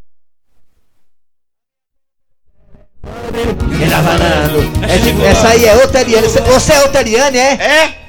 Quem 3.80 3.90
tá 3.90 3.98
falando? 4.04 4.84
É 4.92 5.00
Chico- 5.00 5.26
Essa 5.26 5.48
aí 5.48 5.66
é 5.66 5.76
outra 5.76 6.00
Ariane. 6.02 6.28
Você- 6.28 6.42
Você 6.42 6.74
é 6.74 6.82
outra 6.82 7.00
Ariane, 7.00 7.38
é? 7.38 7.54
É? 7.54 8.01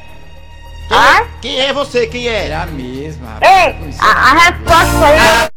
Ai, 0.91 1.27
Quem 1.41 1.59
é 1.61 1.73
você? 1.73 2.07
Quem 2.07 2.29
é? 2.29 2.47
Era 2.47 2.63
a 2.63 2.67
mesma, 2.67 3.39
ei, 3.43 3.75
a, 3.99 4.07
a 4.07 4.35
resposta 4.35 5.07
aí 5.07 5.19
é... 5.19 5.53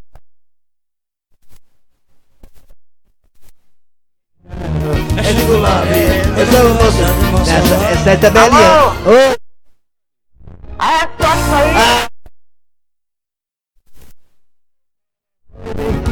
É. 5.25 6.41
Eu 6.41 6.73
moço. 6.75 7.01
Essa, 7.41 7.75
essa 7.91 8.09
aí 8.11 8.17
também 8.17 8.41
é 8.41 8.45
Ariane. 8.45 8.97
Ô, 9.05 9.35
A 10.79 10.97
resposta 10.99 11.55
aí 11.55 11.75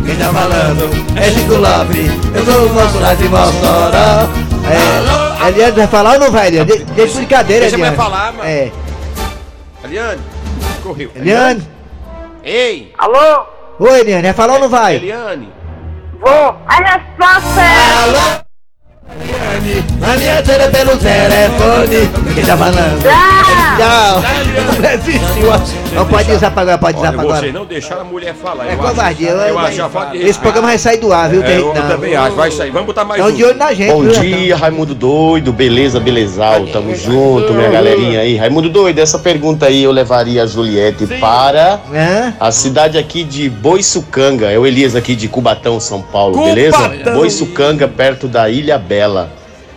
Quem 0.06 0.16
tá 0.18 0.34
falando 0.34 0.90
é 1.18 1.32
Chico 1.32 1.56
Lopes, 1.56 2.12
eu 2.36 2.46
sou 2.46 2.66
o 2.68 2.74
moço 2.74 3.00
lá 3.00 3.14
de 3.14 3.24
Mossoró. 3.30 4.28
É, 4.70 5.48
Eliane 5.50 5.72
vai 5.78 5.88
falar 5.88 6.14
ou 6.14 6.20
não 6.20 6.32
vai, 6.32 6.48
Eliane? 6.48 6.72
De- 6.72 6.84
Deixa 6.86 7.16
brincadeira, 7.18 7.62
Deixa 7.62 7.76
a 7.76 7.80
mulher 7.80 7.94
Eliane. 7.94 8.10
falar, 8.12 8.34
mano. 8.34 8.50
É, 8.50 8.72
Eliane. 9.84 10.22
Correu. 10.82 11.12
Eliane. 11.16 11.68
Ei. 12.44 12.94
Alô? 12.98 13.46
Oi, 13.80 14.00
Eliane, 14.00 14.24
vai 14.24 14.34
falar 14.34 14.54
ou 14.54 14.60
não 14.60 14.70
vai? 14.70 14.96
Eliane. 14.96 15.52
Vou. 16.20 16.58
A 16.68 16.76
resposta 16.76 17.62
é... 17.62 18.04
Alô? 18.04 18.44
Eliane, 19.10 19.84
a 20.02 20.18
minha 20.18 20.42
tela 20.42 20.70
pelo 20.70 20.98
telefone. 20.98 22.34
Quem 22.34 22.46
tá 22.46 22.58
falando? 22.58 23.04
Tchau. 23.78 24.24
Não 25.94 26.06
pode 26.06 26.32
usar 26.32 26.48
agora, 26.48 26.78
pode 26.78 26.98
usar 26.98 27.10
agora. 27.10 27.40
vocês 27.40 27.54
não 27.54 27.66
deixaram 27.66 28.02
a 28.02 28.06
mulher 28.06 28.34
falar. 28.34 28.72
É 28.72 28.76
covardia. 28.76 29.30
Eu 29.30 29.60
acho 29.60 29.84
a 29.84 29.90
falta 29.90 30.18
de 30.18 30.24
Esse 30.26 30.40
programa 30.40 30.70
vai 30.70 30.78
sair 30.78 30.98
do 30.98 31.12
ar, 31.12 31.30
viu? 31.30 31.44
É, 31.44 31.58
eu 31.60 31.74
também 31.74 32.16
acho. 32.16 32.36
Vai 32.36 32.50
sair. 32.52 32.72
Vamos 32.72 32.88
botar 32.88 33.04
mais 33.04 33.20
Estão 33.20 33.34
um. 33.34 33.38
de 33.38 33.44
olho 33.44 33.58
na 33.58 33.74
gente, 33.74 33.92
Bom 33.92 34.08
dia, 34.08 34.56
Raimundo 34.56 34.96
Doido, 34.96 35.52
beleza, 35.52 36.00
belezal, 36.00 36.66
tamo 36.68 36.96
junto, 36.96 37.54
minha 37.54 37.70
galerinha 37.70 38.22
aí. 38.22 38.38
Raimundo 38.38 38.70
Doido, 38.70 39.00
essa 39.00 39.20
pergunta 39.20 39.68
aí 39.68 39.84
eu 39.84 39.92
levaria 39.92 40.44
a 40.44 40.48
Juliette 40.48 41.06
para 41.20 41.80
Hã? 41.94 42.34
a 42.40 42.52
cidade 42.52 42.98
aqui 42.98 43.24
de 43.24 43.50
Boiçucanga, 43.50 44.50
é 44.52 44.58
o 44.58 44.66
Elias 44.66 44.96
aqui 44.96 45.16
de 45.16 45.28
Cubatão, 45.28 45.80
São 45.80 46.02
Paulo, 46.02 46.44
beleza? 46.46 46.78
Boiçucanga, 47.14 47.88
perto 47.88 48.28
da 48.28 48.50
Ilha 48.50 48.78
Bela. 48.78 48.93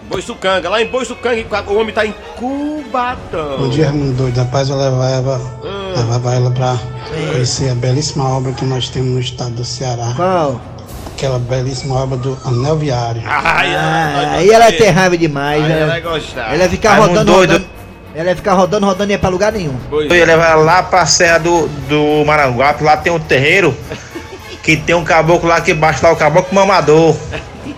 Boiçucanga. 0.09 0.69
Lá 0.69 0.81
em 0.81 0.87
Boiçucanga, 0.87 1.45
o 1.69 1.77
homem 1.81 1.93
tá 1.93 2.07
em 2.07 2.15
Cubatão. 2.37 3.59
Bom 3.59 3.69
dia, 3.69 3.87
Raimundo 3.91 4.13
Doido. 4.15 4.39
Rapaz, 4.39 4.69
eu 4.71 4.77
levava, 4.77 5.41
levava 5.97 6.35
ela 6.35 6.51
pra 6.51 6.77
conhecer 7.33 7.71
a 7.71 7.75
belíssima 7.75 8.29
obra 8.29 8.53
que 8.53 8.65
nós 8.65 8.89
temos 8.89 9.11
no 9.11 9.21
estado 9.21 9.51
do 9.51 9.65
Ceará. 9.65 10.13
Qual? 10.15 10.61
Aquela 11.15 11.39
belíssima 11.39 11.97
obra 12.03 12.17
do 12.19 12.39
Anel 12.45 12.77
Viário. 12.77 13.23
Ai, 13.27 13.75
Ah, 13.75 14.31
aí 14.37 14.51
ela 14.51 14.71
tem 14.71 14.91
raiva 14.91 15.17
demais. 15.17 15.65
Aí 15.65 15.71
ela 15.73 15.81
Ela, 15.81 15.87
vai 15.93 16.01
gostar. 16.03 16.53
ela 16.55 16.63
ia 16.65 16.69
ficar 16.71 16.91
Raimundo 16.91 17.09
rodando, 17.11 17.33
doido. 17.33 17.53
rodando. 17.55 17.67
Ela 18.15 18.29
ia 18.31 18.37
ficar 18.37 18.53
rodando, 18.55 18.87
rodando 18.87 19.11
e 19.11 19.15
ia 19.15 19.19
pra 19.19 19.29
lugar 19.29 19.53
nenhum. 19.53 19.75
Pois 19.91 20.09
Eu 20.09 20.17
ia 20.17 20.25
levar 20.25 20.51
ela 20.53 20.63
lá 20.63 20.83
pra 20.83 21.05
Serra 21.05 21.39
do, 21.39 21.67
do 21.89 22.25
Maranguape, 22.25 22.85
lá 22.85 22.97
tem 22.97 23.13
um 23.13 23.19
terreiro 23.19 23.77
que 24.63 24.77
tem 24.77 24.95
um 24.95 25.05
caboclo 25.05 25.49
lá 25.49 25.61
que 25.61 25.75
baixa 25.75 26.07
lá, 26.07 26.13
o 26.13 26.17
caboclo 26.17 26.55
mamador. 26.55 27.17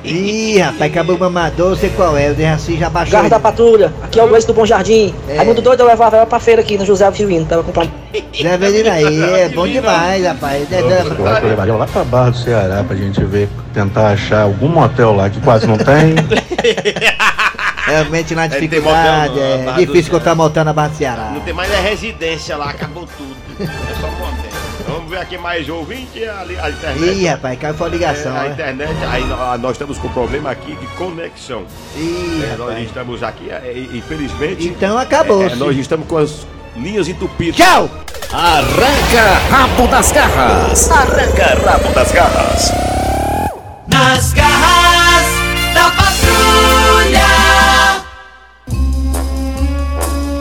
Ih, 0.05 0.59
rapaz, 0.59 0.91
acabou 0.91 1.17
o 1.17 1.19
mamador, 1.19 1.77
sei 1.77 1.91
qual 1.91 2.17
é. 2.17 2.31
O 2.31 2.35
Dejaci 2.35 2.77
já 2.77 2.89
baixou. 2.89 3.13
Garra 3.13 3.29
da 3.29 3.41
patrulha, 3.41 3.93
aqui 4.03 4.19
é 4.19 4.25
o 4.25 4.29
Gleice 4.29 4.47
do 4.47 4.55
Bom 4.55 4.65
Jardim. 4.67 5.15
É. 5.29 5.37
Raimundo 5.37 5.61
doido, 5.63 5.81
eu 5.81 5.87
levava 5.87 6.17
ela 6.17 6.27
pra 6.27 6.39
feira 6.41 6.61
aqui 6.63 6.79
no 6.79 6.85
José 6.85 7.11
Viuíno, 7.11 7.47
tava 7.47 7.63
comprando. 7.63 7.91
Zé 8.41 8.55
Avelino 8.55 8.91
aí, 8.91 9.23
é 9.41 9.49
bom 9.49 9.67
demais, 9.67 10.25
rapaz. 10.25 10.73
É, 10.73 10.77
é, 10.77 11.03
Eu 11.03 11.41
que 11.41 11.47
levaria 11.47 11.75
lá 11.75 11.87
pra 11.87 12.05
Barra 12.05 12.31
do 12.31 12.37
Ceará 12.39 12.83
pra 12.85 12.97
gente 12.97 13.23
ver, 13.25 13.49
tentar 13.75 14.09
achar 14.09 14.43
algum 14.43 14.69
motel 14.69 15.15
lá 15.15 15.29
que 15.29 15.41
quase 15.41 15.67
não 15.67 15.77
tem. 15.77 16.15
realmente 17.87 18.35
na 18.35 18.45
É, 18.45 18.49
dificuldade, 18.49 19.41
é 19.41 19.73
difícil 19.79 20.13
encontrar 20.13 20.35
motel 20.35 20.65
na 20.65 20.73
Barra 20.73 20.89
do 20.89 20.97
Ceará. 20.97 21.31
Não 21.35 21.41
tem 21.41 21.55
mais 21.55 21.71
é 21.73 21.81
residência 21.81 22.57
lá, 22.57 22.71
acabou 22.71 23.07
tudo. 23.17 23.37
É 23.61 24.01
só 24.01 24.07
motel. 24.09 24.48
Vamos 24.99 25.11
ver 25.13 25.19
aqui 25.21 25.39
mais 25.39 25.69
ouvinte 25.69 26.25
ali, 26.25 26.59
a 26.59 26.71
internet. 26.71 27.13
Ih, 27.21 27.27
rapaz, 27.29 27.57
caiu 27.61 27.75
fora 27.75 27.91
a 27.91 27.93
ligação, 27.95 28.37
É, 28.37 28.41
a 28.41 28.43
né? 28.43 28.49
internet, 28.51 28.93
aí 29.09 29.25
nó- 29.25 29.57
nós 29.57 29.73
estamos 29.73 29.97
com 29.97 30.09
problema 30.09 30.51
aqui 30.51 30.75
de 30.75 30.87
conexão. 30.89 31.63
Ih, 31.97 32.43
É, 32.53 32.57
nós 32.57 32.79
estamos 32.81 33.23
aqui, 33.23 33.49
é, 33.49 33.87
infelizmente. 33.95 34.67
Então 34.67 34.99
acabou. 34.99 35.45
é, 35.45 35.55
nós 35.55 35.77
estamos 35.77 36.05
com 36.09 36.19
as 36.19 36.45
linhas 36.77 37.07
entupidas. 37.07 37.55
Tchau! 37.55 37.89
Arranca 38.33 39.23
rabo 39.51 39.87
das 39.87 40.11
garras. 40.11 40.91
Arranca 40.91 41.45
rabo 41.65 41.93
das 41.95 42.11
garras. 42.13 42.73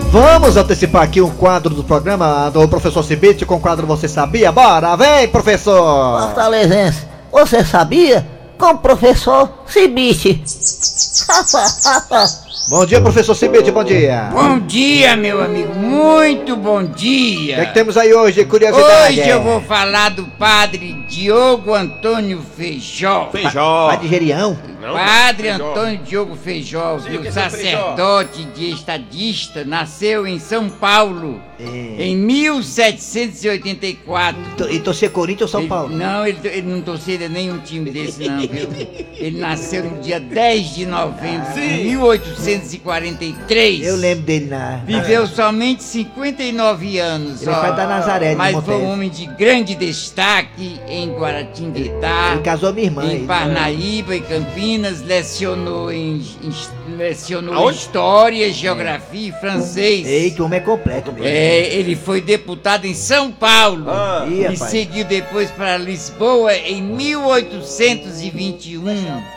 Vamos 0.10 0.56
antecipar 0.56 1.04
aqui 1.04 1.22
um 1.22 1.30
quadro 1.30 1.76
do 1.76 1.84
programa 1.84 2.50
do 2.50 2.68
professor 2.68 3.04
Cibite 3.04 3.46
com 3.46 3.56
o 3.56 3.60
quadro 3.60 3.86
Você 3.86 4.08
Sabia? 4.08 4.52
Bora, 4.52 4.96
vem, 4.96 5.28
professor! 5.28 6.22
Fortalezense, 6.22 7.06
você 7.32 7.64
sabia? 7.64 8.26
Com 8.58 8.72
o 8.72 8.78
professor 8.78 9.50
Cibite. 9.68 10.42
Bom 12.66 12.86
dia, 12.86 13.00
professor 13.00 13.34
Cibite, 13.34 13.72
bom 13.72 13.82
dia! 13.84 14.30
Bom 14.34 14.60
dia, 14.60 15.16
meu 15.16 15.42
amigo, 15.42 15.74
muito 15.74 16.54
bom 16.58 16.82
O 16.82 16.88
dia. 16.88 17.56
que, 17.56 17.62
é 17.62 17.66
que 17.66 17.74
temos 17.74 17.96
aí 17.96 18.14
hoje 18.14 18.42
de 18.42 18.46
curiosidade? 18.46 19.22
Hoje 19.22 19.30
eu 19.30 19.42
vou 19.42 19.62
falar 19.62 20.10
do 20.10 20.26
padre 20.26 20.94
Diogo 21.08 21.74
Antônio 21.74 22.42
Feijó. 22.58 23.30
Feijó. 23.32 23.88
Padre 23.90 24.10
Gerião? 24.10 24.58
Padre 24.82 25.50
Feijó. 25.50 25.70
Antônio 25.72 25.98
Diogo 26.00 26.36
Feijó, 26.36 27.00
Sim, 27.00 27.10
viu, 27.10 27.20
é 27.22 27.32
Feijó. 27.32 27.50
sacerdote 27.50 28.44
de 28.44 28.70
estadista, 28.72 29.64
nasceu 29.64 30.28
em 30.28 30.38
São 30.38 30.68
Paulo 30.70 31.42
em 31.60 32.16
1784. 32.18 34.70
E 34.70 34.80
torcer 34.80 35.10
Corinthians 35.12 35.54
ou 35.54 35.62
São 35.62 35.68
Paulo? 35.70 35.96
Não, 35.96 36.28
ele, 36.28 36.38
ele 36.44 36.68
não 36.68 36.82
torcia 36.82 37.30
nenhum 37.30 37.60
time 37.60 37.90
desse 37.90 38.28
não, 38.28 38.42
viu? 38.42 38.68
Ele 39.18 39.40
nasceu 39.40 39.84
no 39.84 40.00
dia 40.00 40.20
10 40.20 40.76
de 40.76 40.86
novembro 40.86 41.52
de 41.56 41.88
1843. 42.48 43.86
Eu 43.86 43.96
lembro 43.96 44.24
dele 44.26 44.46
na. 44.46 44.78
Viveu 44.86 45.28
somente 45.28 45.84
59 45.84 46.98
anos. 47.00 47.42
Ele 47.42 47.52
é 47.52 47.54
ó. 47.54 47.60
pai 47.62 47.76
da 47.76 47.88
Nazaré, 47.88 48.30
de 48.32 48.36
Mas 48.36 48.52
foi 48.64 48.74
Montes. 48.76 48.88
um 48.88 48.92
homem 48.92 49.10
de 49.10 49.26
grande 49.26 49.76
destaque 49.76 50.80
em 50.88 51.10
Guaratinguetá. 51.14 52.32
Ele 52.34 52.42
casou 52.42 52.74
minha 52.74 52.86
irmã, 52.88 53.06
Em 53.06 53.12
ele. 53.16 53.26
Parnaíba 53.28 54.16
e 54.16 54.22
Campinas, 54.22 55.02
lecionou 55.02 55.92
em, 55.92 56.22
em- 56.44 56.96
lecionou 56.98 57.54
Aonde? 57.54 57.78
História, 57.78 58.52
Geografia 58.52 59.30
e 59.30 59.32
Francês. 59.34 60.08
Eita, 60.08 60.42
o 60.42 60.46
homem 60.46 60.60
é 60.60 60.64
completo 60.64 61.12
mesmo. 61.12 61.28
É, 61.28 61.74
ele 61.74 61.96
foi 61.96 62.22
deputado 62.22 62.86
em 62.86 62.94
São 62.94 63.32
Paulo 63.32 63.86
Ih, 64.30 64.40
e 64.40 64.44
rapaz. 64.44 64.72
seguiu 64.72 65.06
depois 65.06 65.50
para 65.52 65.78
Lisboa 65.78 66.56
em 66.56 66.82
1821. 66.82 69.37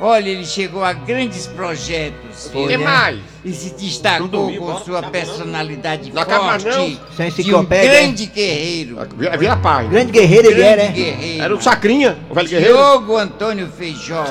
Olha, 0.00 0.28
ele 0.28 0.44
chegou 0.44 0.82
a 0.84 0.92
grandes 0.92 1.46
projetos. 1.46 2.48
Foi, 2.52 2.76
né? 2.76 2.84
Mais. 2.84 3.20
E 3.44 3.52
se 3.52 3.74
destacou 3.74 4.26
dormi, 4.28 4.58
com 4.58 4.66
bora, 4.66 4.84
sua 4.84 5.02
personalidade 5.02 6.12
Não 6.12 6.24
forte 6.24 6.64
não. 6.64 6.98
Sem 7.14 7.30
de 7.30 7.54
um 7.54 7.64
grande 7.64 8.26
guerreiro. 8.26 8.98
Vira, 9.16 9.36
vira 9.36 9.56
pai. 9.56 9.86
Grande 9.88 10.12
guerreiro 10.12 10.48
ele 10.48 10.56
Grande 10.56 10.72
era, 10.72 10.82
é? 10.82 10.88
guerreiro. 10.88 11.42
Era 11.42 11.54
o 11.54 11.60
Sacrinha, 11.60 12.18
o 12.30 12.34
velho 12.34 12.48
guerreiro. 12.48 12.74
Diogo 12.74 13.16
Antônio 13.16 13.68
Feijó, 13.68 14.24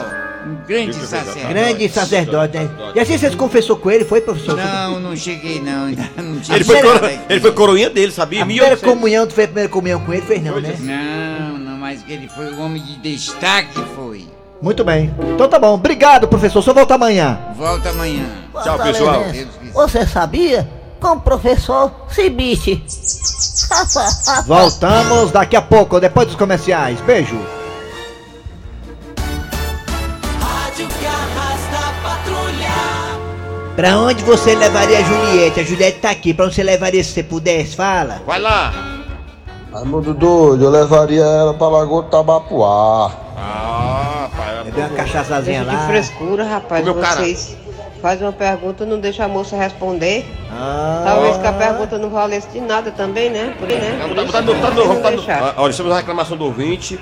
um 0.48 0.56
grande 0.68 0.96
sacerdote. 0.96 1.54
Grande 1.54 1.90
sacerdote, 1.90 2.58
né? 2.58 2.70
E 2.96 3.00
assim 3.00 3.18
você 3.18 3.30
se 3.30 3.38
confessou 3.38 3.78
com 3.78 3.92
ele, 3.92 4.04
foi, 4.04 4.22
professor? 4.22 4.58
Não, 4.58 5.00
não 5.00 5.16
cheguei 5.16 5.60
não, 5.62 5.88
não 6.18 6.40
tive 6.40 6.56
Ele 6.56 6.64
foi, 6.64 6.82
coro... 6.82 7.06
ele 7.30 7.40
foi 7.40 7.52
coroinha 7.52 7.90
dele, 7.90 8.12
sabia? 8.12 8.42
A 8.42 8.46
primeira 8.46 8.76
1800. 8.76 8.94
comunhão, 8.94 9.28
tu 9.28 9.34
fez 9.34 9.46
a 9.46 9.48
primeira 9.48 9.70
comunhão 9.70 10.00
com 10.00 10.14
ele, 10.14 10.24
fez 10.24 10.44
não, 10.44 10.60
né? 10.60 10.76
Não, 10.80 11.58
não, 11.60 11.78
mas 11.78 12.02
que 12.02 12.12
ele 12.12 12.28
foi 12.28 12.52
um 12.52 12.62
homem 12.62 12.82
de 12.82 12.98
destaque, 12.98 13.80
foi. 13.96 14.26
Muito 14.64 14.82
bem. 14.86 15.14
Então 15.36 15.50
tá 15.50 15.60
bom. 15.60 15.74
Obrigado, 15.74 16.26
professor. 16.26 16.62
Só 16.62 16.74
volta 16.74 16.96
amanhã. 16.96 17.38
Volta 17.58 17.90
amanhã. 17.90 18.26
Tchau, 18.64 18.80
pessoal. 18.80 19.22
Você 19.74 20.08
sabia? 20.08 20.66
Com 21.02 21.10
o 21.10 21.20
professor 21.20 21.92
Cibite. 22.08 22.82
Voltamos 24.48 25.32
daqui 25.32 25.58
a 25.58 25.62
pouco, 25.62 26.00
depois 26.00 26.28
dos 26.28 26.38
comerciais. 26.38 27.02
Beijo. 27.02 27.38
Rádio 30.40 30.88
Garras 31.02 31.62
da 31.70 31.94
Patrulha. 32.02 33.76
Pra 33.76 33.98
onde 33.98 34.24
você 34.24 34.56
levaria 34.56 35.00
a 35.00 35.02
Juliette? 35.02 35.60
A 35.60 35.64
Juliette 35.64 36.00
tá 36.00 36.12
aqui. 36.12 36.34
Pra 36.34 36.46
onde 36.46 36.56
você 36.56 36.64
levaria 36.64 37.04
se 37.04 37.12
você 37.12 37.24
pudesse? 37.24 37.76
Fala. 37.76 38.22
Vai 38.26 38.40
lá. 38.40 38.74
Raimundo 39.74 40.14
doido, 40.14 40.64
eu 40.64 40.70
levaria 40.70 41.26
ela 41.26 41.54
pra 41.54 41.68
Lagoa 41.68 42.04
do 42.04 42.10
Tabapuá. 42.10 43.23
Bebeu 44.74 44.90
uma 44.90 44.96
cachaçazinha 44.98 45.60
Deixa 45.64 45.70
de 45.72 45.76
lá. 45.82 45.88
frescura, 45.88 46.44
rapaz. 46.44 46.86
Cara. 46.86 47.16
Vocês 47.22 47.58
fazem 48.02 48.26
uma 48.26 48.34
pergunta, 48.34 48.86
não 48.86 49.00
deixa 49.00 49.24
a 49.26 49.28
moça 49.28 49.56
responder. 49.56 50.26
Ah. 50.52 51.04
Talvez 51.06 51.38
que 51.38 51.48
a 51.48 51.54
pergunta 51.54 51.98
não 51.98 52.10
valesse 52.10 52.48
de 52.50 52.60
nada 52.60 52.92
também, 52.92 53.30
né? 53.30 53.54
Por, 53.60 53.68
né? 53.68 54.00
Por 54.08 54.16
Tá, 54.16 54.24
isso 54.24 54.32
tá, 54.32 54.42
não 54.42 54.54
tá, 54.56 54.72
tá, 54.72 54.96
que 54.96 55.02
tá, 55.02 55.10
deixar. 55.12 55.40
tá, 55.40 55.54
Olha, 55.58 55.72
estamos 55.72 55.92
na 55.92 55.98
reclamação 55.98 56.38
do 56.38 56.46
ouvinte. 56.46 57.00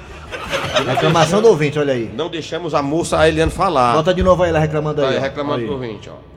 Reclamação 0.87 1.41
do 1.41 1.47
ouvinte, 1.49 1.77
olha 1.79 1.93
aí. 1.93 2.11
Não 2.15 2.29
deixamos 2.29 2.73
a 2.73 2.81
moça 2.81 3.19
a 3.19 3.27
Eliane 3.27 3.51
falar. 3.51 3.93
Volta 3.93 4.13
de 4.13 4.23
novo 4.23 4.43
aí 4.43 4.51
lá 4.51 4.59
reclamando 4.59 5.03
aí. 5.03 5.13
Tá, 5.13 5.19
ó. 5.19 5.21
reclamando 5.21 5.59
Aí. 5.61 5.65
do 5.67 5.73
ouvinte, 5.73 6.09
ó. 6.09 6.31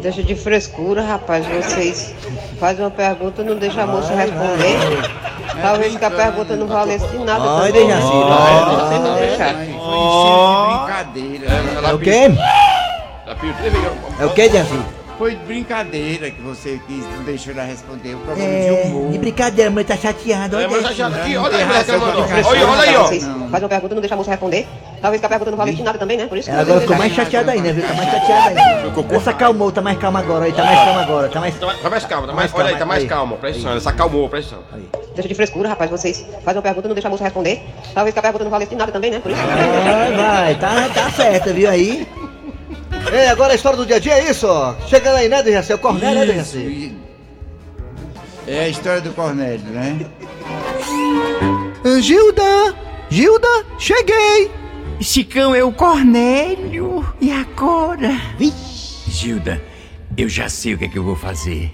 Deixa 0.00 0.22
de 0.22 0.34
frescura, 0.34 1.02
rapaz. 1.02 1.46
Vocês 1.46 2.14
fazem 2.60 2.84
uma 2.84 2.90
pergunta, 2.90 3.42
não 3.42 3.56
deixa 3.56 3.82
a 3.82 3.86
moça 3.86 4.14
responder. 4.14 4.76
Talvez 5.62 5.96
que 5.96 6.04
a 6.04 6.10
pergunta 6.10 6.56
não 6.56 6.66
valesse 6.66 7.06
de 7.08 7.18
nada 7.18 7.42
Ai, 7.62 7.72
também. 7.72 7.88
Né? 7.88 7.94
Por 7.96 8.72
isso 8.72 8.86
vocês 8.86 9.00
não 9.00 9.14
deixar. 9.14 9.54
Foi 9.94 10.72
de 10.72 10.78
brincadeira. 10.78 11.46
É 11.88 11.92
o 11.94 11.98
quê? 11.98 12.28
Vezes. 12.28 12.38
É 14.20 14.26
o 14.26 14.30
quê, 14.34 14.48
Dejaci? 14.48 14.80
Foi 15.16 15.30
de 15.36 15.44
brincadeira 15.44 16.28
que 16.28 16.40
você 16.42 16.80
quis, 16.88 17.04
não 17.16 17.22
deixou 17.22 17.52
ela 17.52 17.62
responder. 17.62 18.14
O 18.14 18.18
problema 18.18 18.50
É, 18.50 18.82
de 18.82 18.88
humor. 18.88 19.12
de 19.12 19.18
brincadeira, 19.18 19.68
a 19.68 19.72
mulher 19.72 19.84
tá 19.86 19.96
chateada. 19.96 20.60
É, 20.60 20.66
Dejaci. 20.66 20.94
já 20.94 21.06
aqui, 21.06 21.36
olha 21.36 21.56
aí, 21.56 21.62
razão. 21.62 22.00
Olha, 22.46 22.66
olha 22.68 22.82
aí, 22.82 22.96
ó. 22.96 23.04
Fazem 23.04 23.28
uma 23.62 23.68
pergunta, 23.68 23.94
não 23.94 24.00
deixa 24.02 24.14
a 24.14 24.18
moça 24.18 24.30
responder. 24.32 24.66
Talvez 25.00 25.20
que 25.20 25.26
a 25.26 25.28
pergunta 25.28 25.50
não 25.52 25.58
valesse 25.58 25.82
nada 25.82 25.98
também, 25.98 26.16
né? 26.16 26.26
Por 26.26 26.36
isso 26.38 26.50
que 26.50 26.56
agora 26.56 26.80
ficou 26.80 26.96
mais 26.96 27.12
chateada 27.12 27.52
ainda, 27.52 27.72
viu? 27.72 27.86
Tá 27.86 27.94
mais 27.94 28.10
chateada 28.10 28.60
ainda. 28.60 29.20
Se 29.20 29.30
acalmou, 29.30 29.70
tá 29.70 29.80
mais 29.82 29.98
calma 29.98 30.18
agora 30.18 30.44
aí, 30.46 30.52
tá 30.52 30.64
mais 30.64 30.78
calma 30.84 31.02
agora, 31.02 31.28
tá 31.28 31.40
mais. 31.40 31.54
Tá 31.60 31.66
mais- 31.66 31.80
tá 31.80 31.90
mais 31.90 32.04
calma, 32.06 32.26
tá 32.26 32.32
Tá 32.32 32.36
mais, 32.36 32.54
olha 32.54 32.68
aí, 32.70 32.76
tá 32.76 32.84
mais 32.86 33.02
aí. 33.02 33.08
calma. 33.08 33.36
Presta 33.36 33.58
atenção, 33.58 33.70
ela 33.70 33.80
se 33.80 33.88
acalmou, 33.88 34.28
presta 34.28 34.56
atenção. 34.56 34.88
Deixa 35.14 35.28
de 35.28 35.34
frescura, 35.34 35.68
rapaz. 35.68 35.90
Vocês 35.90 36.26
fazem 36.44 36.56
uma 36.56 36.62
pergunta, 36.62 36.88
não 36.88 36.94
deixa 36.94 37.06
a 37.06 37.10
moça 37.10 37.22
responder. 37.22 37.62
Talvez 37.94 38.12
que 38.12 38.18
a 38.18 38.22
pergunta 38.22 38.44
não 38.44 38.50
valesse 38.50 38.70
de 38.70 38.76
nada 38.76 38.90
também, 38.90 39.10
né? 39.12 39.20
Por 39.20 39.30
isso 39.30 39.40
que 39.40 39.46
não 39.46 39.56
deixa. 39.56 39.82
Vai, 39.84 40.12
vai, 40.14 40.54
tá, 40.56 40.88
tá 40.92 41.10
certa, 41.10 41.52
viu 41.52 41.70
aí? 41.70 42.08
Ei, 43.12 43.28
agora 43.28 43.52
a 43.52 43.56
história 43.56 43.76
do 43.76 43.86
dia 43.86 43.96
a 43.96 43.98
dia 43.98 44.14
é 44.14 44.30
isso, 44.30 44.46
ó. 44.46 44.74
Chegando 44.86 45.16
aí, 45.16 45.28
né, 45.28 45.42
Dejaci? 45.42 45.72
É 45.72 45.74
o 45.74 45.78
Cornélio, 45.78 46.20
né, 46.20 46.26
Dejaci? 46.26 46.96
É 48.46 48.60
a 48.60 48.68
história 48.68 49.00
do 49.00 49.12
Cornélio, 49.12 49.66
né? 49.66 50.06
Gilda! 52.00 52.74
Gilda, 53.08 53.48
cheguei! 53.78 54.50
Chicão, 55.00 55.54
é 55.54 55.62
o 55.62 55.72
Cornélio. 55.72 57.06
E 57.20 57.30
agora? 57.30 58.20
Gilda, 59.06 59.62
eu 60.16 60.28
já 60.28 60.48
sei 60.48 60.74
o 60.74 60.78
que 60.78 60.86
é 60.86 60.88
que 60.88 60.98
eu 60.98 61.04
vou 61.04 61.16
fazer. 61.16 61.70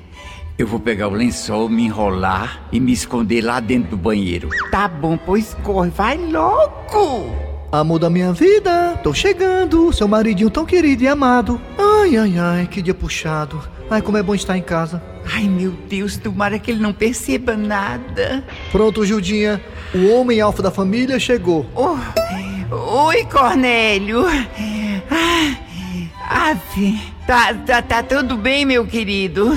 Eu 0.58 0.66
vou 0.66 0.78
pegar 0.78 1.08
o 1.08 1.12
lençol, 1.12 1.68
me 1.68 1.84
enrolar 1.84 2.68
e 2.70 2.78
me 2.78 2.92
esconder 2.92 3.40
lá 3.40 3.60
dentro 3.60 3.90
do 3.90 3.96
banheiro. 3.96 4.50
Tá 4.70 4.86
bom, 4.86 5.16
pois 5.16 5.54
corre, 5.62 5.90
vai 5.90 6.18
logo! 6.18 7.49
Amor 7.72 8.00
da 8.00 8.10
minha 8.10 8.32
vida, 8.32 8.98
tô 9.00 9.14
chegando, 9.14 9.92
seu 9.92 10.08
maridinho 10.08 10.50
tão 10.50 10.66
querido 10.66 11.04
e 11.04 11.08
amado. 11.08 11.60
Ai, 11.78 12.16
ai, 12.16 12.34
ai, 12.36 12.66
que 12.66 12.82
dia 12.82 12.92
puxado. 12.92 13.62
Ai, 13.88 14.02
como 14.02 14.16
é 14.16 14.22
bom 14.24 14.34
estar 14.34 14.58
em 14.58 14.62
casa. 14.62 15.00
Ai, 15.32 15.44
meu 15.44 15.70
Deus, 15.88 16.16
tomara 16.16 16.58
que 16.58 16.72
ele 16.72 16.80
não 16.80 16.92
perceba 16.92 17.56
nada. 17.56 18.42
Pronto, 18.72 19.06
Gildinha, 19.06 19.62
o 19.94 20.08
homem 20.08 20.40
alfa 20.40 20.64
da 20.64 20.70
família 20.72 21.16
chegou. 21.20 21.64
Oh, 21.76 21.96
oi, 23.06 23.24
Cornélio. 23.26 24.24
Ah, 25.08 26.50
ave, 26.50 27.00
tá, 27.24 27.54
tá, 27.54 27.82
tá 27.82 28.02
tudo 28.02 28.36
bem, 28.36 28.64
meu 28.64 28.84
querido? 28.84 29.56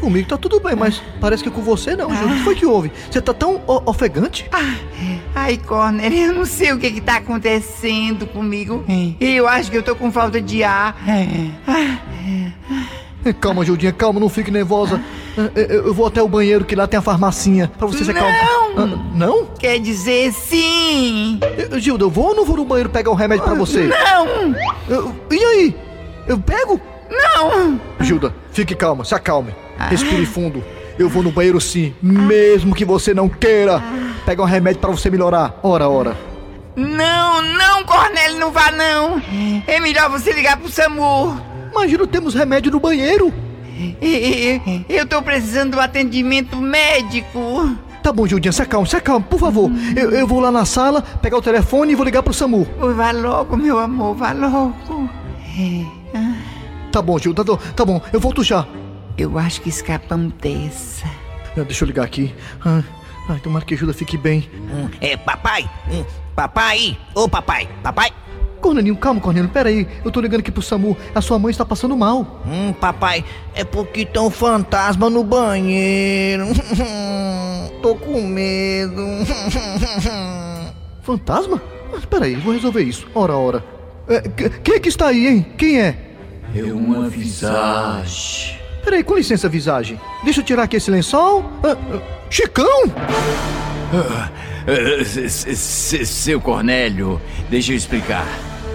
Comigo 0.00 0.26
tá 0.26 0.38
tudo 0.38 0.58
bem, 0.58 0.74
mas 0.74 1.02
parece 1.20 1.44
que 1.44 1.50
com 1.50 1.60
você 1.60 1.94
não, 1.94 2.08
Gilda. 2.16 2.32
O 2.32 2.36
que 2.38 2.44
foi 2.44 2.54
que 2.54 2.64
houve? 2.64 2.90
Você 3.10 3.20
tá 3.20 3.34
tão 3.34 3.60
ofegante? 3.84 4.48
Ai, 5.42 5.56
Cornélio, 5.58 6.18
eu 6.28 6.32
não 6.34 6.44
sei 6.44 6.72
o 6.72 6.78
que 6.78 6.90
que 6.90 7.00
tá 7.00 7.16
acontecendo 7.16 8.26
comigo. 8.26 8.84
Eu 9.20 9.48
acho 9.48 9.70
que 9.70 9.76
eu 9.76 9.82
tô 9.82 9.94
com 9.96 10.12
falta 10.12 10.40
de 10.40 10.62
ar. 10.62 10.96
Eh, 13.24 13.32
Calma, 13.34 13.64
Gildinha, 13.64 13.92
calma, 13.92 14.18
não 14.20 14.28
fique 14.28 14.50
nervosa. 14.50 15.00
Eu 15.54 15.92
vou 15.94 16.06
até 16.06 16.22
o 16.22 16.28
banheiro 16.28 16.64
que 16.64 16.74
lá 16.74 16.86
tem 16.86 16.98
a 16.98 17.02
farmacinha 17.02 17.70
pra 17.78 17.86
você 17.86 18.04
se 18.04 18.10
acalmar. 18.10 18.34
Não! 18.44 18.78
Ah, 18.84 18.86
Não? 19.14 19.46
Quer 19.58 19.78
dizer 19.78 20.32
sim! 20.32 21.38
Gilda, 21.78 22.04
eu 22.04 22.10
vou 22.10 22.28
ou 22.28 22.34
não 22.36 22.44
vou 22.44 22.56
no 22.56 22.64
banheiro 22.64 22.88
pegar 22.90 23.10
um 23.10 23.14
remédio 23.14 23.44
pra 23.44 23.54
você? 23.54 23.84
Não! 23.86 24.54
Eu- 24.88 25.14
E 25.30 25.38
aí? 25.44 25.76
Eu 26.26 26.38
pego? 26.38 26.80
Não! 27.10 27.80
Gilda, 28.00 28.34
fique 28.52 28.74
calma, 28.74 29.04
se 29.04 29.14
acalme. 29.14 29.54
Respire 29.88 30.26
fundo. 30.26 30.62
Eu 31.00 31.08
vou 31.08 31.22
no 31.22 31.32
banheiro 31.32 31.58
sim, 31.58 31.94
mesmo 32.02 32.74
que 32.74 32.84
você 32.84 33.14
não 33.14 33.26
queira. 33.26 33.82
Pega 34.26 34.42
um 34.42 34.44
remédio 34.44 34.82
pra 34.82 34.90
você 34.90 35.08
melhorar. 35.08 35.58
Ora, 35.62 35.88
ora. 35.88 36.14
Não, 36.76 37.40
não, 37.40 37.82
Cornélio, 37.84 38.38
não 38.38 38.52
vá 38.52 38.70
não! 38.70 39.20
É 39.66 39.80
melhor 39.80 40.10
você 40.10 40.30
ligar 40.30 40.58
pro 40.58 40.70
SAMU. 40.70 41.40
Mas 41.74 41.88
Gilda, 41.88 42.06
temos 42.06 42.34
remédio 42.34 42.70
no 42.70 42.78
banheiro. 42.78 43.32
Eu 44.90 45.06
tô 45.06 45.22
precisando 45.22 45.70
do 45.72 45.80
atendimento 45.80 46.58
médico. 46.58 47.74
Tá 48.02 48.12
bom, 48.12 48.26
Gildinha, 48.26 48.52
se 48.52 48.60
acalme, 48.60 48.86
se 48.86 48.96
acalme, 48.96 49.24
por 49.24 49.40
favor. 49.40 49.70
Eu, 49.96 50.10
eu 50.10 50.26
vou 50.26 50.38
lá 50.38 50.52
na 50.52 50.66
sala, 50.66 51.00
pegar 51.00 51.38
o 51.38 51.42
telefone 51.42 51.92
e 51.92 51.94
vou 51.94 52.04
ligar 52.04 52.22
pro 52.22 52.34
SAMU. 52.34 52.68
Vá 52.94 53.10
logo, 53.10 53.56
meu 53.56 53.78
amor, 53.78 54.14
vá 54.16 54.32
logo. 54.32 54.74
Tá 56.92 57.00
bom, 57.00 57.18
Gil, 57.18 57.32
tá, 57.32 57.42
tá 57.74 57.84
bom, 57.86 58.02
eu 58.12 58.20
volto 58.20 58.44
já. 58.44 58.66
Eu 59.20 59.38
acho 59.38 59.60
que 59.60 59.68
escapamos 59.68 60.32
dessa. 60.40 61.06
Ah, 61.56 61.62
Deixa 61.62 61.84
eu 61.84 61.86
ligar 61.86 62.04
aqui. 62.04 62.34
Ah, 62.64 62.82
ai, 63.28 63.38
tomara 63.40 63.64
que 63.64 63.76
Gilda 63.76 63.92
fique 63.92 64.16
bem. 64.16 64.48
É, 65.00 65.16
papai? 65.16 65.68
Hum, 65.90 66.04
papai? 66.34 66.96
Ô, 67.14 67.28
papai, 67.28 67.68
papai? 67.82 68.10
Cornelinho, 68.62 68.96
calma, 68.96 69.20
Cornelinho, 69.20 69.52
peraí. 69.52 69.86
Eu 70.04 70.10
tô 70.10 70.20
ligando 70.20 70.40
aqui 70.40 70.50
pro 70.50 70.62
Samu. 70.62 70.96
A 71.14 71.20
sua 71.20 71.38
mãe 71.38 71.50
está 71.50 71.64
passando 71.64 71.96
mal. 71.96 72.42
Hum, 72.46 72.72
papai, 72.72 73.24
é 73.54 73.62
porque 73.64 74.04
tem 74.06 74.22
um 74.22 74.30
fantasma 74.30 75.10
no 75.10 75.22
banheiro. 75.24 76.46
Tô 77.82 77.94
com 77.94 78.20
medo. 78.22 79.02
Fantasma? 81.02 81.60
Mas 81.92 82.04
peraí, 82.04 82.36
vou 82.36 82.52
resolver 82.52 82.82
isso. 82.82 83.06
Ora, 83.14 83.34
ora. 83.34 83.64
É, 84.08 84.20
que- 84.20 84.50
quem 84.50 84.74
é 84.74 84.80
que 84.80 84.88
está 84.88 85.08
aí, 85.08 85.26
hein? 85.26 85.46
Quem 85.56 85.80
é? 85.80 85.96
É 86.54 86.62
uma 86.72 87.08
visagem. 87.08 88.59
Peraí, 88.84 89.02
com 89.04 89.14
licença, 89.16 89.48
visagem. 89.48 90.00
Deixa 90.24 90.40
eu 90.40 90.44
tirar 90.44 90.64
aqui 90.64 90.76
esse 90.76 90.90
lençol. 90.90 91.44
Ah, 91.62 91.76
ah, 91.94 91.98
Chicão! 92.28 92.82
Ah, 93.92 94.28
ah, 94.66 95.04
se- 95.04 95.28
se- 95.28 95.56
se- 95.56 96.06
seu 96.06 96.40
Cornélio, 96.40 97.20
deixa 97.48 97.72
eu 97.72 97.76
explicar. 97.76 98.26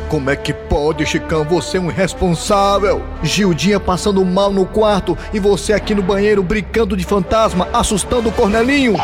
Como 0.10 0.30
é 0.30 0.36
que 0.36 0.54
pode, 0.54 1.06
Chicão? 1.06 1.44
Você 1.46 1.78
é 1.78 1.80
um 1.82 1.90
irresponsável. 1.90 3.02
Gildinha 3.24 3.80
passando 3.80 4.24
mal 4.24 4.52
no 4.52 4.66
quarto 4.66 5.18
e 5.34 5.40
você 5.40 5.74
aqui 5.74 5.96
no 5.96 6.04
banheiro 6.04 6.44
brincando 6.44 6.96
de 6.96 7.04
fantasma, 7.04 7.68
assustando 7.74 8.30
o 8.30 8.32
Cornelinho. 8.32 8.94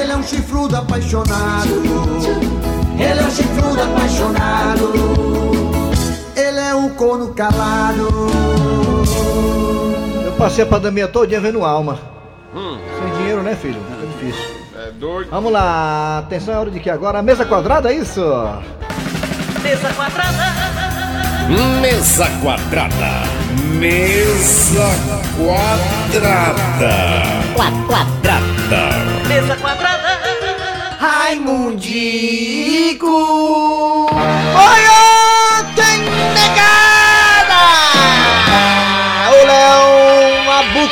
Ele 0.00 0.12
é 0.12 0.16
um 0.16 0.22
chifrudo 0.22 0.76
apaixonado. 0.76 1.82
Ele 2.98 3.20
é 3.20 3.22
um 3.24 3.30
chifrudo 3.30 3.82
apaixonado. 3.82 5.29
Corno 7.00 7.32
calado. 7.32 8.08
Eu 10.22 10.32
passei 10.32 10.64
a 10.64 10.66
pandemia 10.66 11.08
todinha 11.08 11.40
vendo 11.40 11.64
alma. 11.64 11.98
Sem 12.52 13.16
dinheiro, 13.16 13.42
né, 13.42 13.56
filho? 13.56 13.80
É 14.02 14.04
difícil. 14.04 14.44
É 14.76 14.90
doido. 14.90 15.30
Vamos 15.30 15.50
lá, 15.50 16.18
atenção, 16.18 16.52
é 16.52 16.58
hora 16.58 16.70
de 16.70 16.78
que 16.78 16.90
agora? 16.90 17.22
Mesa 17.22 17.46
quadrada, 17.46 17.90
é 17.90 17.96
isso? 17.96 18.20
Mesa 19.62 19.90
quadrada. 19.94 20.44
Mesa 21.80 22.26
quadrada. 22.42 23.22
Mesa 23.78 24.90
quadrada. 25.38 26.92
Quadrada. 27.56 28.90
Mesa 29.26 29.56
quadrada. 29.56 30.20
Raimundico. 30.98 33.06
Oi, 34.12 34.82
ontem 35.56 36.04
negada! 36.34 36.89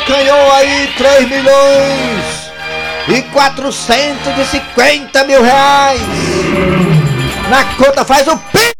Abocanhou 0.09 0.51
aí 0.53 0.91
3 0.97 1.29
milhões 1.29 2.51
e 3.09 3.21
450 3.31 5.23
mil 5.25 5.43
reais. 5.43 6.01
Na 7.47 7.63
conta 7.75 8.03
faz 8.03 8.27
o 8.27 8.35
pi. 8.35 8.73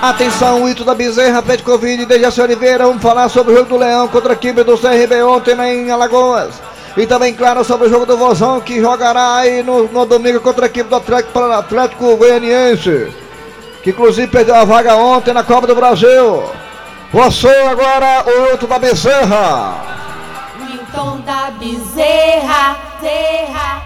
Atenção, 0.00 0.68
Ito 0.68 0.84
da 0.84 0.94
Bezerra, 0.94 1.42
Pet 1.42 1.64
Covid 1.64 2.06
Dejaci 2.06 2.40
Oliveira. 2.40 2.86
Vamos 2.86 3.02
falar 3.02 3.28
sobre 3.28 3.54
o 3.54 3.56
jogo 3.56 3.70
do 3.70 3.76
Leão 3.76 4.06
contra 4.06 4.32
a 4.32 4.36
equipe 4.36 4.62
do 4.62 4.78
CRB 4.78 5.20
ontem 5.24 5.56
né, 5.56 5.74
em 5.74 5.90
Alagoas. 5.90 6.54
E 6.96 7.06
também, 7.06 7.34
claro, 7.34 7.64
sobre 7.64 7.88
o 7.88 7.90
jogo 7.90 8.06
do 8.06 8.16
Vozão, 8.16 8.60
que 8.60 8.80
jogará 8.80 9.38
aí 9.38 9.64
no, 9.64 9.88
no 9.88 10.06
domingo 10.06 10.38
contra 10.38 10.66
a 10.66 10.68
equipe 10.68 10.88
do 10.88 10.94
Atlético, 10.94 11.40
Atlético 11.40 12.16
Goianiense. 12.16 13.12
Que 13.82 13.90
inclusive 13.90 14.28
perdeu 14.28 14.54
a 14.54 14.64
vaga 14.64 14.94
ontem 14.94 15.34
na 15.34 15.42
Copa 15.42 15.66
do 15.66 15.74
Brasil. 15.74 16.65
Você 17.12 17.48
agora, 17.48 18.24
o 18.26 18.54
Ito 18.54 18.66
da 18.66 18.78
Bezerra. 18.78 19.74
Milton 20.58 21.20
da 21.20 21.50
Bezerra, 21.52 22.76
Zerra. 23.00 23.82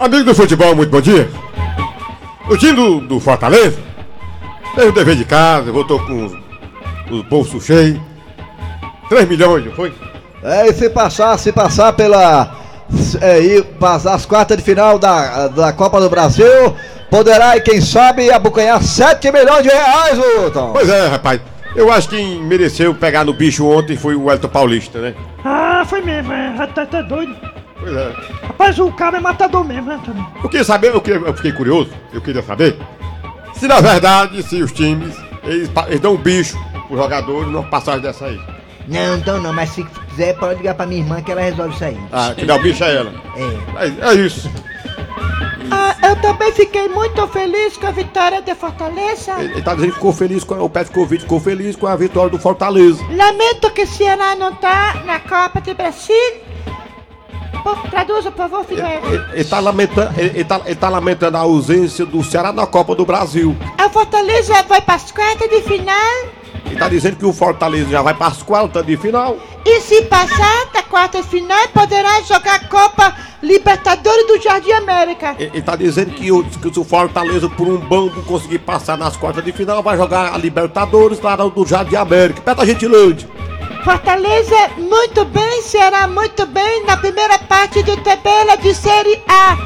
Amigo 0.00 0.24
do 0.24 0.34
futebol, 0.34 0.74
muito 0.74 0.90
bom 0.90 1.00
dia. 1.00 1.30
O 2.48 2.56
time 2.56 2.72
do, 2.72 3.00
do 3.00 3.20
Fortaleza 3.20 3.78
fez 4.74 4.88
o 4.88 4.92
dever 4.92 5.16
de 5.16 5.24
casa, 5.24 5.70
voltou 5.70 6.04
com 6.04 6.26
os, 6.26 6.32
os 7.10 7.22
bolsos 7.28 7.64
cheios. 7.64 8.00
3 9.08 9.28
milhões, 9.28 9.64
não 9.64 9.72
foi? 9.72 9.92
É, 10.42 10.68
e 10.68 10.72
se 10.72 10.90
passar, 10.90 11.38
se 11.38 11.52
passar 11.52 11.92
pela. 11.92 12.59
É, 13.20 13.62
passar 13.78 14.14
as 14.14 14.26
quartas 14.26 14.56
de 14.56 14.62
final 14.62 14.98
da, 14.98 15.48
da 15.48 15.72
Copa 15.72 16.00
do 16.00 16.10
Brasil, 16.10 16.74
poderá, 17.10 17.56
e 17.56 17.60
quem 17.60 17.80
sabe, 17.80 18.30
abocanhar 18.30 18.82
7 18.82 19.30
milhões 19.32 19.62
de 19.62 19.68
reais, 19.68 20.18
Wilton. 20.18 20.72
Pois 20.72 20.88
é, 20.88 21.06
rapaz. 21.08 21.40
Eu 21.76 21.90
acho 21.92 22.08
que 22.08 22.16
quem 22.16 22.42
mereceu 22.42 22.92
pegar 22.94 23.24
no 23.24 23.32
bicho 23.32 23.64
ontem 23.64 23.96
foi 23.96 24.16
o 24.16 24.28
Elton 24.30 24.48
Paulista, 24.48 24.98
né? 25.00 25.14
Ah, 25.44 25.84
foi 25.86 26.00
mesmo, 26.00 26.32
é. 26.32 26.66
Tá, 26.74 26.84
tá 26.84 27.00
doido. 27.02 27.34
Pois 27.78 27.94
é. 27.94 28.12
Rapaz, 28.42 28.78
o 28.80 28.90
cara 28.92 29.18
é 29.18 29.20
matador 29.20 29.64
mesmo, 29.64 29.84
né, 29.86 30.00
também. 30.04 30.26
Eu 30.42 30.48
queria 30.50 30.64
saber, 30.64 30.88
eu, 30.88 31.00
queria- 31.00 31.20
eu 31.26 31.34
fiquei 31.34 31.52
curioso, 31.52 31.90
eu 32.12 32.20
queria 32.20 32.42
saber 32.42 32.76
se 33.54 33.68
na 33.68 33.80
verdade, 33.80 34.42
se 34.42 34.60
os 34.62 34.72
times, 34.72 35.14
eles, 35.44 35.70
eles 35.86 36.00
dão 36.00 36.14
um 36.14 36.16
bicho 36.16 36.58
pro 36.88 36.96
jogador 36.96 37.46
numa 37.46 37.62
passagem 37.62 38.00
dessa 38.02 38.26
aí. 38.26 38.40
Não, 38.90 39.16
então 39.16 39.40
não, 39.40 39.52
mas 39.52 39.70
se 39.70 39.84
quiser, 39.84 40.36
pode 40.36 40.56
ligar 40.56 40.74
pra 40.74 40.84
minha 40.84 41.00
irmã 41.00 41.22
que 41.22 41.30
ela 41.30 41.40
resolve 41.40 41.74
isso 41.74 41.84
aí. 41.84 41.98
Ah, 42.12 42.34
que 42.36 42.44
dá 42.44 42.56
o 42.56 42.58
bicho 42.58 42.82
é 42.82 42.96
ela. 42.96 43.14
É. 43.36 43.86
É, 43.86 44.10
é 44.10 44.14
isso. 44.14 44.50
Ah, 45.70 45.94
eu 46.08 46.16
também 46.16 46.50
fiquei 46.50 46.88
muito 46.88 47.24
feliz 47.28 47.76
com 47.76 47.86
a 47.86 47.92
vitória 47.92 48.42
de 48.42 48.52
Fortaleza. 48.56 49.32
Ele, 49.38 49.52
ele 49.52 49.62
tá 49.62 49.74
dizendo 49.74 49.90
que 49.90 49.94
ficou 49.94 50.12
feliz 50.12 50.42
com 50.42 50.56
o 50.56 50.68
Pet 50.68 50.90
Covid, 50.90 51.22
ficou 51.22 51.38
feliz 51.38 51.76
com 51.76 51.86
a 51.86 51.94
vitória 51.94 52.30
do 52.30 52.38
Fortaleza. 52.40 53.00
Lamento 53.08 53.70
que 53.70 53.86
Ceará 53.86 54.34
não 54.34 54.56
tá 54.56 55.02
na 55.06 55.20
Copa 55.20 55.60
de 55.60 55.72
Brasil. 55.72 56.50
Pô, 57.62 57.76
traduza, 57.90 58.32
por 58.32 58.38
favor, 58.38 58.64
filho. 58.64 58.84
Ele, 58.84 59.24
ele 59.34 59.44
tá 59.44 59.60
lamentando, 59.60 60.18
ele, 60.18 60.30
ele 60.30 60.44
tá, 60.44 60.60
ele 60.64 60.74
tá 60.74 60.88
lamentando 60.88 61.36
a 61.36 61.40
ausência 61.40 62.04
do 62.04 62.24
Ceará 62.24 62.52
na 62.52 62.66
Copa 62.66 62.96
do 62.96 63.04
Brasil. 63.04 63.56
A 63.78 63.88
Fortaleza 63.88 64.62
vai 64.64 64.80
para 64.80 64.94
as 64.94 65.12
quartas 65.12 65.48
de 65.48 65.62
final. 65.62 66.39
Ele 66.66 66.76
tá 66.76 66.88
dizendo 66.88 67.16
que 67.16 67.26
o 67.26 67.32
Fortaleza 67.32 67.90
já 67.90 68.02
vai 68.02 68.14
para 68.14 68.28
as 68.28 68.42
quartas 68.42 68.84
de 68.86 68.96
final. 68.96 69.36
E 69.64 69.80
se 69.80 70.02
passar 70.02 70.66
da 70.72 70.82
quarta 70.82 71.20
de 71.20 71.28
final, 71.28 71.68
poderá 71.68 72.20
jogar 72.22 72.54
a 72.54 72.68
Copa 72.68 73.16
Libertadores 73.42 74.26
do 74.26 74.40
Jardim 74.40 74.72
América. 74.72 75.34
Ele, 75.38 75.50
ele 75.54 75.62
tá 75.62 75.76
dizendo 75.76 76.12
que, 76.12 76.30
o, 76.30 76.44
que 76.44 76.72
se 76.72 76.80
o 76.80 76.84
Fortaleza, 76.84 77.48
por 77.48 77.68
um 77.68 77.76
bando, 77.76 78.22
conseguir 78.22 78.60
passar 78.60 78.96
nas 78.96 79.16
quartas 79.16 79.44
de 79.44 79.52
final, 79.52 79.82
vai 79.82 79.96
jogar 79.96 80.34
a 80.34 80.38
Libertadores 80.38 81.20
lá 81.20 81.36
do 81.36 81.66
Jardim 81.66 81.96
América, 81.96 82.40
perto 82.40 82.58
da 82.58 82.66
Gentilândia. 82.66 83.28
Fortaleza 83.84 84.70
muito 84.76 85.24
bem, 85.24 85.62
Ceará 85.62 86.06
muito 86.06 86.46
bem 86.46 86.84
na 86.84 86.96
primeira 86.98 87.38
parte 87.38 87.82
de 87.82 87.96
tabela 88.02 88.56
de 88.56 88.74
Série 88.74 89.22
A. 89.26 89.56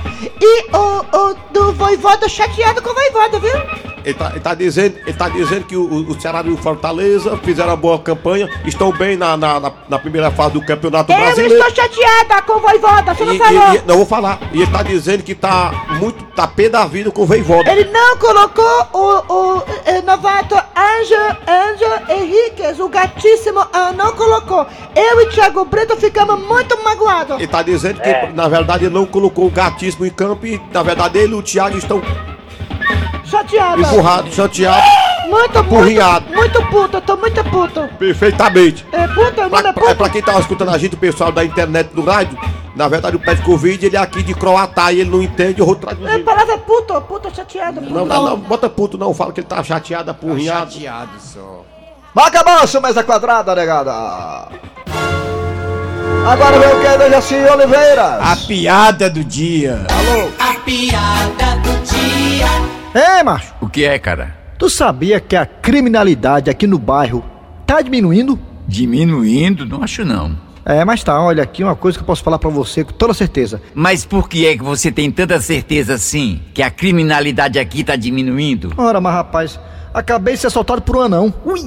E 0.40 0.76
o, 0.76 1.18
o 1.18 1.34
do 1.52 1.72
Voivoda 1.72 2.28
chateado 2.28 2.80
com 2.80 2.90
o 2.90 2.94
Voivoda, 2.94 3.38
viu? 3.40 3.73
Ele 4.04 4.14
tá, 4.14 4.30
ele 4.30 4.40
tá 4.40 4.54
dizendo, 4.54 4.96
ele 5.06 5.16
tá 5.16 5.28
dizendo 5.28 5.64
que 5.64 5.76
o, 5.76 5.82
o 6.10 6.20
Ceará 6.20 6.42
e 6.44 6.50
o 6.50 6.56
Fortaleza 6.56 7.36
fizeram 7.38 7.70
uma 7.70 7.76
boa 7.76 7.98
campanha, 7.98 8.48
estão 8.66 8.92
bem 8.92 9.16
na, 9.16 9.36
na, 9.36 9.58
na- 9.58 9.72
na 9.88 9.98
primeira 9.98 10.30
fase 10.30 10.52
do 10.52 10.60
Campeonato 10.64 11.10
Eu 11.12 11.16
Brasileiro. 11.16 11.54
estou 11.66 11.84
chateada 11.84 12.42
com 12.42 12.58
o 12.58 12.60
Voivoda, 12.60 13.14
você 13.14 13.24
não 13.24 13.34
E- 13.34 13.38
falou. 13.38 13.72
e- 13.72 13.76
e- 13.76 13.82
não 13.86 13.96
vou 13.96 14.06
falar. 14.06 14.38
E 14.52 14.60
ele 14.62 14.70
tá 14.70 14.82
dizendo 14.82 15.22
que 15.22 15.34
tá 15.34 15.72
muito. 15.98 16.22
tá 16.34 16.48
pé 16.48 16.68
da 16.68 16.84
vida 16.84 17.10
com 17.12 17.22
o 17.22 17.26
Veivoda. 17.26 17.70
Ele 17.70 17.84
não 17.92 18.16
colocou 18.18 18.64
o, 18.92 19.32
o 19.32 19.62
eh, 19.86 20.02
novato 20.02 20.54
Anjo, 20.54 21.14
Anjo 21.48 22.12
Henriquez, 22.12 22.80
o 22.80 22.88
gatíssimo, 22.88 23.60
ah, 23.72 23.92
não 23.96 24.12
colocou. 24.12 24.66
Eu 24.96 25.20
e 25.22 25.26
Thiago 25.26 25.64
Brito 25.64 25.96
ficamos 25.96 26.40
muito 26.40 26.76
magoados. 26.82 27.36
Ele 27.36 27.46
tá 27.46 27.62
dizendo 27.62 28.00
que, 28.00 28.26
na 28.34 28.48
verdade, 28.48 28.86
ele 28.86 28.94
não 28.94 29.06
colocou 29.06 29.46
o 29.46 29.50
gatíssimo 29.50 30.04
em 30.04 30.10
campo 30.10 30.44
e, 30.44 30.60
na 30.72 30.82
verdade, 30.82 31.18
ele 31.18 31.32
e 31.32 31.36
o 31.36 31.42
Thiago 31.42 31.78
estão 31.78 32.02
Chateada. 33.38 33.80
empurrados, 33.82 34.34
chateados. 34.34 34.90
Muito, 35.28 35.58
Empurriado. 35.58 36.26
muito, 36.26 36.60
muito 36.60 36.70
puto, 36.70 36.96
eu 36.98 37.00
tô 37.00 37.16
muito 37.16 37.42
puto. 37.44 37.88
Perfeitamente. 37.98 38.86
É 38.92 39.08
puta, 39.08 39.48
não 39.48 39.58
é 39.58 39.62
Pra, 39.62 39.72
puto. 39.72 39.96
pra 39.96 40.08
quem 40.08 40.22
tava 40.22 40.38
escutando 40.40 40.70
a 40.70 40.78
gente, 40.78 40.94
o 40.94 40.98
pessoal 40.98 41.32
da 41.32 41.44
internet 41.44 41.88
do 41.94 42.04
rádio, 42.04 42.38
na 42.76 42.86
verdade, 42.88 43.16
o 43.16 43.20
pé 43.20 43.34
de 43.34 43.42
Covid, 43.42 43.84
ele 43.86 43.96
é 43.96 43.98
aqui 44.00 44.22
de 44.22 44.34
Croatá 44.34 44.92
e 44.92 45.00
ele 45.00 45.10
não 45.10 45.22
entende, 45.22 45.60
eu 45.60 45.66
vou 45.66 45.74
A 45.74 45.78
traduzir. 45.78 46.22
palavra 46.24 46.54
é 46.54 46.58
puto, 46.58 47.00
puto 47.02 47.34
chateado. 47.34 47.80
Não, 47.80 48.04
não, 48.04 48.24
não, 48.24 48.36
bota 48.38 48.68
puto 48.68 48.96
não, 48.98 49.12
fala 49.14 49.32
que 49.32 49.40
ele 49.40 49.46
tá 49.46 49.62
chateado, 49.64 50.10
apurrinhado. 50.10 50.70
Chateado 50.72 51.10
só. 51.18 51.64
Mas 52.14 52.26
acabou 52.26 52.66
sua 52.68 52.80
mesa 52.82 53.02
quadrada, 53.02 53.54
negada. 53.56 53.92
Agora 56.26 56.58
vem 56.58 56.68
o 56.68 56.80
que, 56.80 56.98
Dejaci 56.98 57.34
Oliveira? 57.34 58.18
A 58.22 58.36
piada 58.36 59.10
do 59.10 59.24
dia. 59.24 59.84
Alô? 59.90 60.28
A 60.38 60.54
piada 60.60 61.56
do 61.62 61.72
dia. 61.84 62.63
É, 62.94 63.22
macho. 63.24 63.52
O 63.60 63.68
que 63.68 63.84
é, 63.84 63.98
cara? 63.98 64.36
Tu 64.56 64.70
sabia 64.70 65.18
que 65.20 65.34
a 65.34 65.44
criminalidade 65.44 66.48
aqui 66.48 66.66
no 66.66 66.78
bairro 66.78 67.24
tá 67.66 67.82
diminuindo? 67.82 68.38
Diminuindo? 68.68 69.66
Não 69.66 69.82
acho 69.82 70.04
não. 70.04 70.38
É, 70.64 70.82
mas 70.84 71.04
tá, 71.04 71.20
olha 71.20 71.42
aqui 71.42 71.62
uma 71.62 71.76
coisa 71.76 71.98
que 71.98 72.02
eu 72.02 72.06
posso 72.06 72.22
falar 72.22 72.38
pra 72.38 72.48
você 72.48 72.84
com 72.84 72.92
toda 72.92 73.12
certeza. 73.12 73.60
Mas 73.74 74.06
por 74.06 74.28
que 74.28 74.46
é 74.46 74.56
que 74.56 74.62
você 74.62 74.90
tem 74.90 75.10
tanta 75.10 75.38
certeza 75.40 75.94
assim? 75.94 76.40
Que 76.54 76.62
a 76.62 76.70
criminalidade 76.70 77.58
aqui 77.58 77.84
tá 77.84 77.96
diminuindo? 77.96 78.72
Ora, 78.76 79.00
mas 79.00 79.12
rapaz, 79.12 79.60
acabei 79.92 80.34
de 80.34 80.40
ser 80.40 80.46
assaltado 80.46 80.80
por 80.80 80.96
um 80.96 81.00
anão. 81.02 81.34
Ui! 81.44 81.60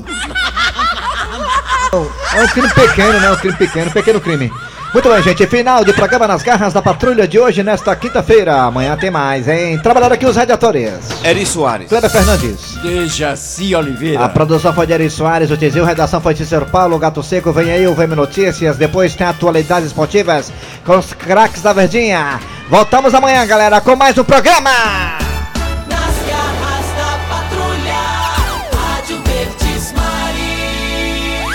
É 2.34 2.44
um 2.44 2.48
crime 2.48 2.70
pequeno, 2.74 3.20
né? 3.20 3.32
Um 3.32 3.36
crime 3.36 3.58
pequeno, 3.58 3.92
pequeno 3.92 4.22
crime. 4.22 4.52
Muito 4.94 5.10
bem, 5.10 5.22
gente. 5.22 5.46
Final 5.48 5.84
de 5.84 5.94
programa 5.94 6.28
nas 6.28 6.42
garras 6.42 6.74
da 6.74 6.82
patrulha 6.82 7.28
de 7.28 7.38
hoje, 7.38 7.62
nesta 7.62 7.96
quinta-feira. 7.96 8.56
Amanhã 8.62 8.98
tem 8.98 9.12
mais, 9.12 9.48
hein? 9.48 9.78
Trabalharam 9.80 10.16
aqui 10.16 10.26
os 10.26 10.36
radiadores. 10.36 10.92
Eri 11.24 11.46
Soares. 11.46 11.90
Kleber 11.90 12.10
Fernandes. 12.10 12.76
Dejaci 12.82 13.76
Oliveira. 13.76 14.24
A 14.24 14.30
produção 14.30 14.74
foi 14.74 14.88
de 14.88 14.94
Eri 14.94 15.10
Soares, 15.10 15.52
o 15.52 15.58
Tizil, 15.58 15.84
redação 15.84 16.22
foi 16.22 16.34
de 16.34 16.40
Cícero 16.40 16.66
Paulo, 16.66 16.98
Gato 16.98 17.22
Seco, 17.22 17.52
vem 17.52 17.70
aí 17.72 17.86
o 17.88 17.94
VM 17.94 18.16
Notícias, 18.16 18.78
depois 18.78 19.14
tem 19.14 19.28
atualidades 19.28 19.88
esportivas 19.88 20.52
com 20.86 20.98
os 20.98 21.14
craques 21.14 21.62
da 21.62 21.74
Verdinha. 21.74 22.40
Voltamos 22.70 23.14
amanhã, 23.14 23.46
galera, 23.46 23.82
com 23.82 23.96
mais 23.96 24.18
um 24.18 24.24
programa. 24.24 25.27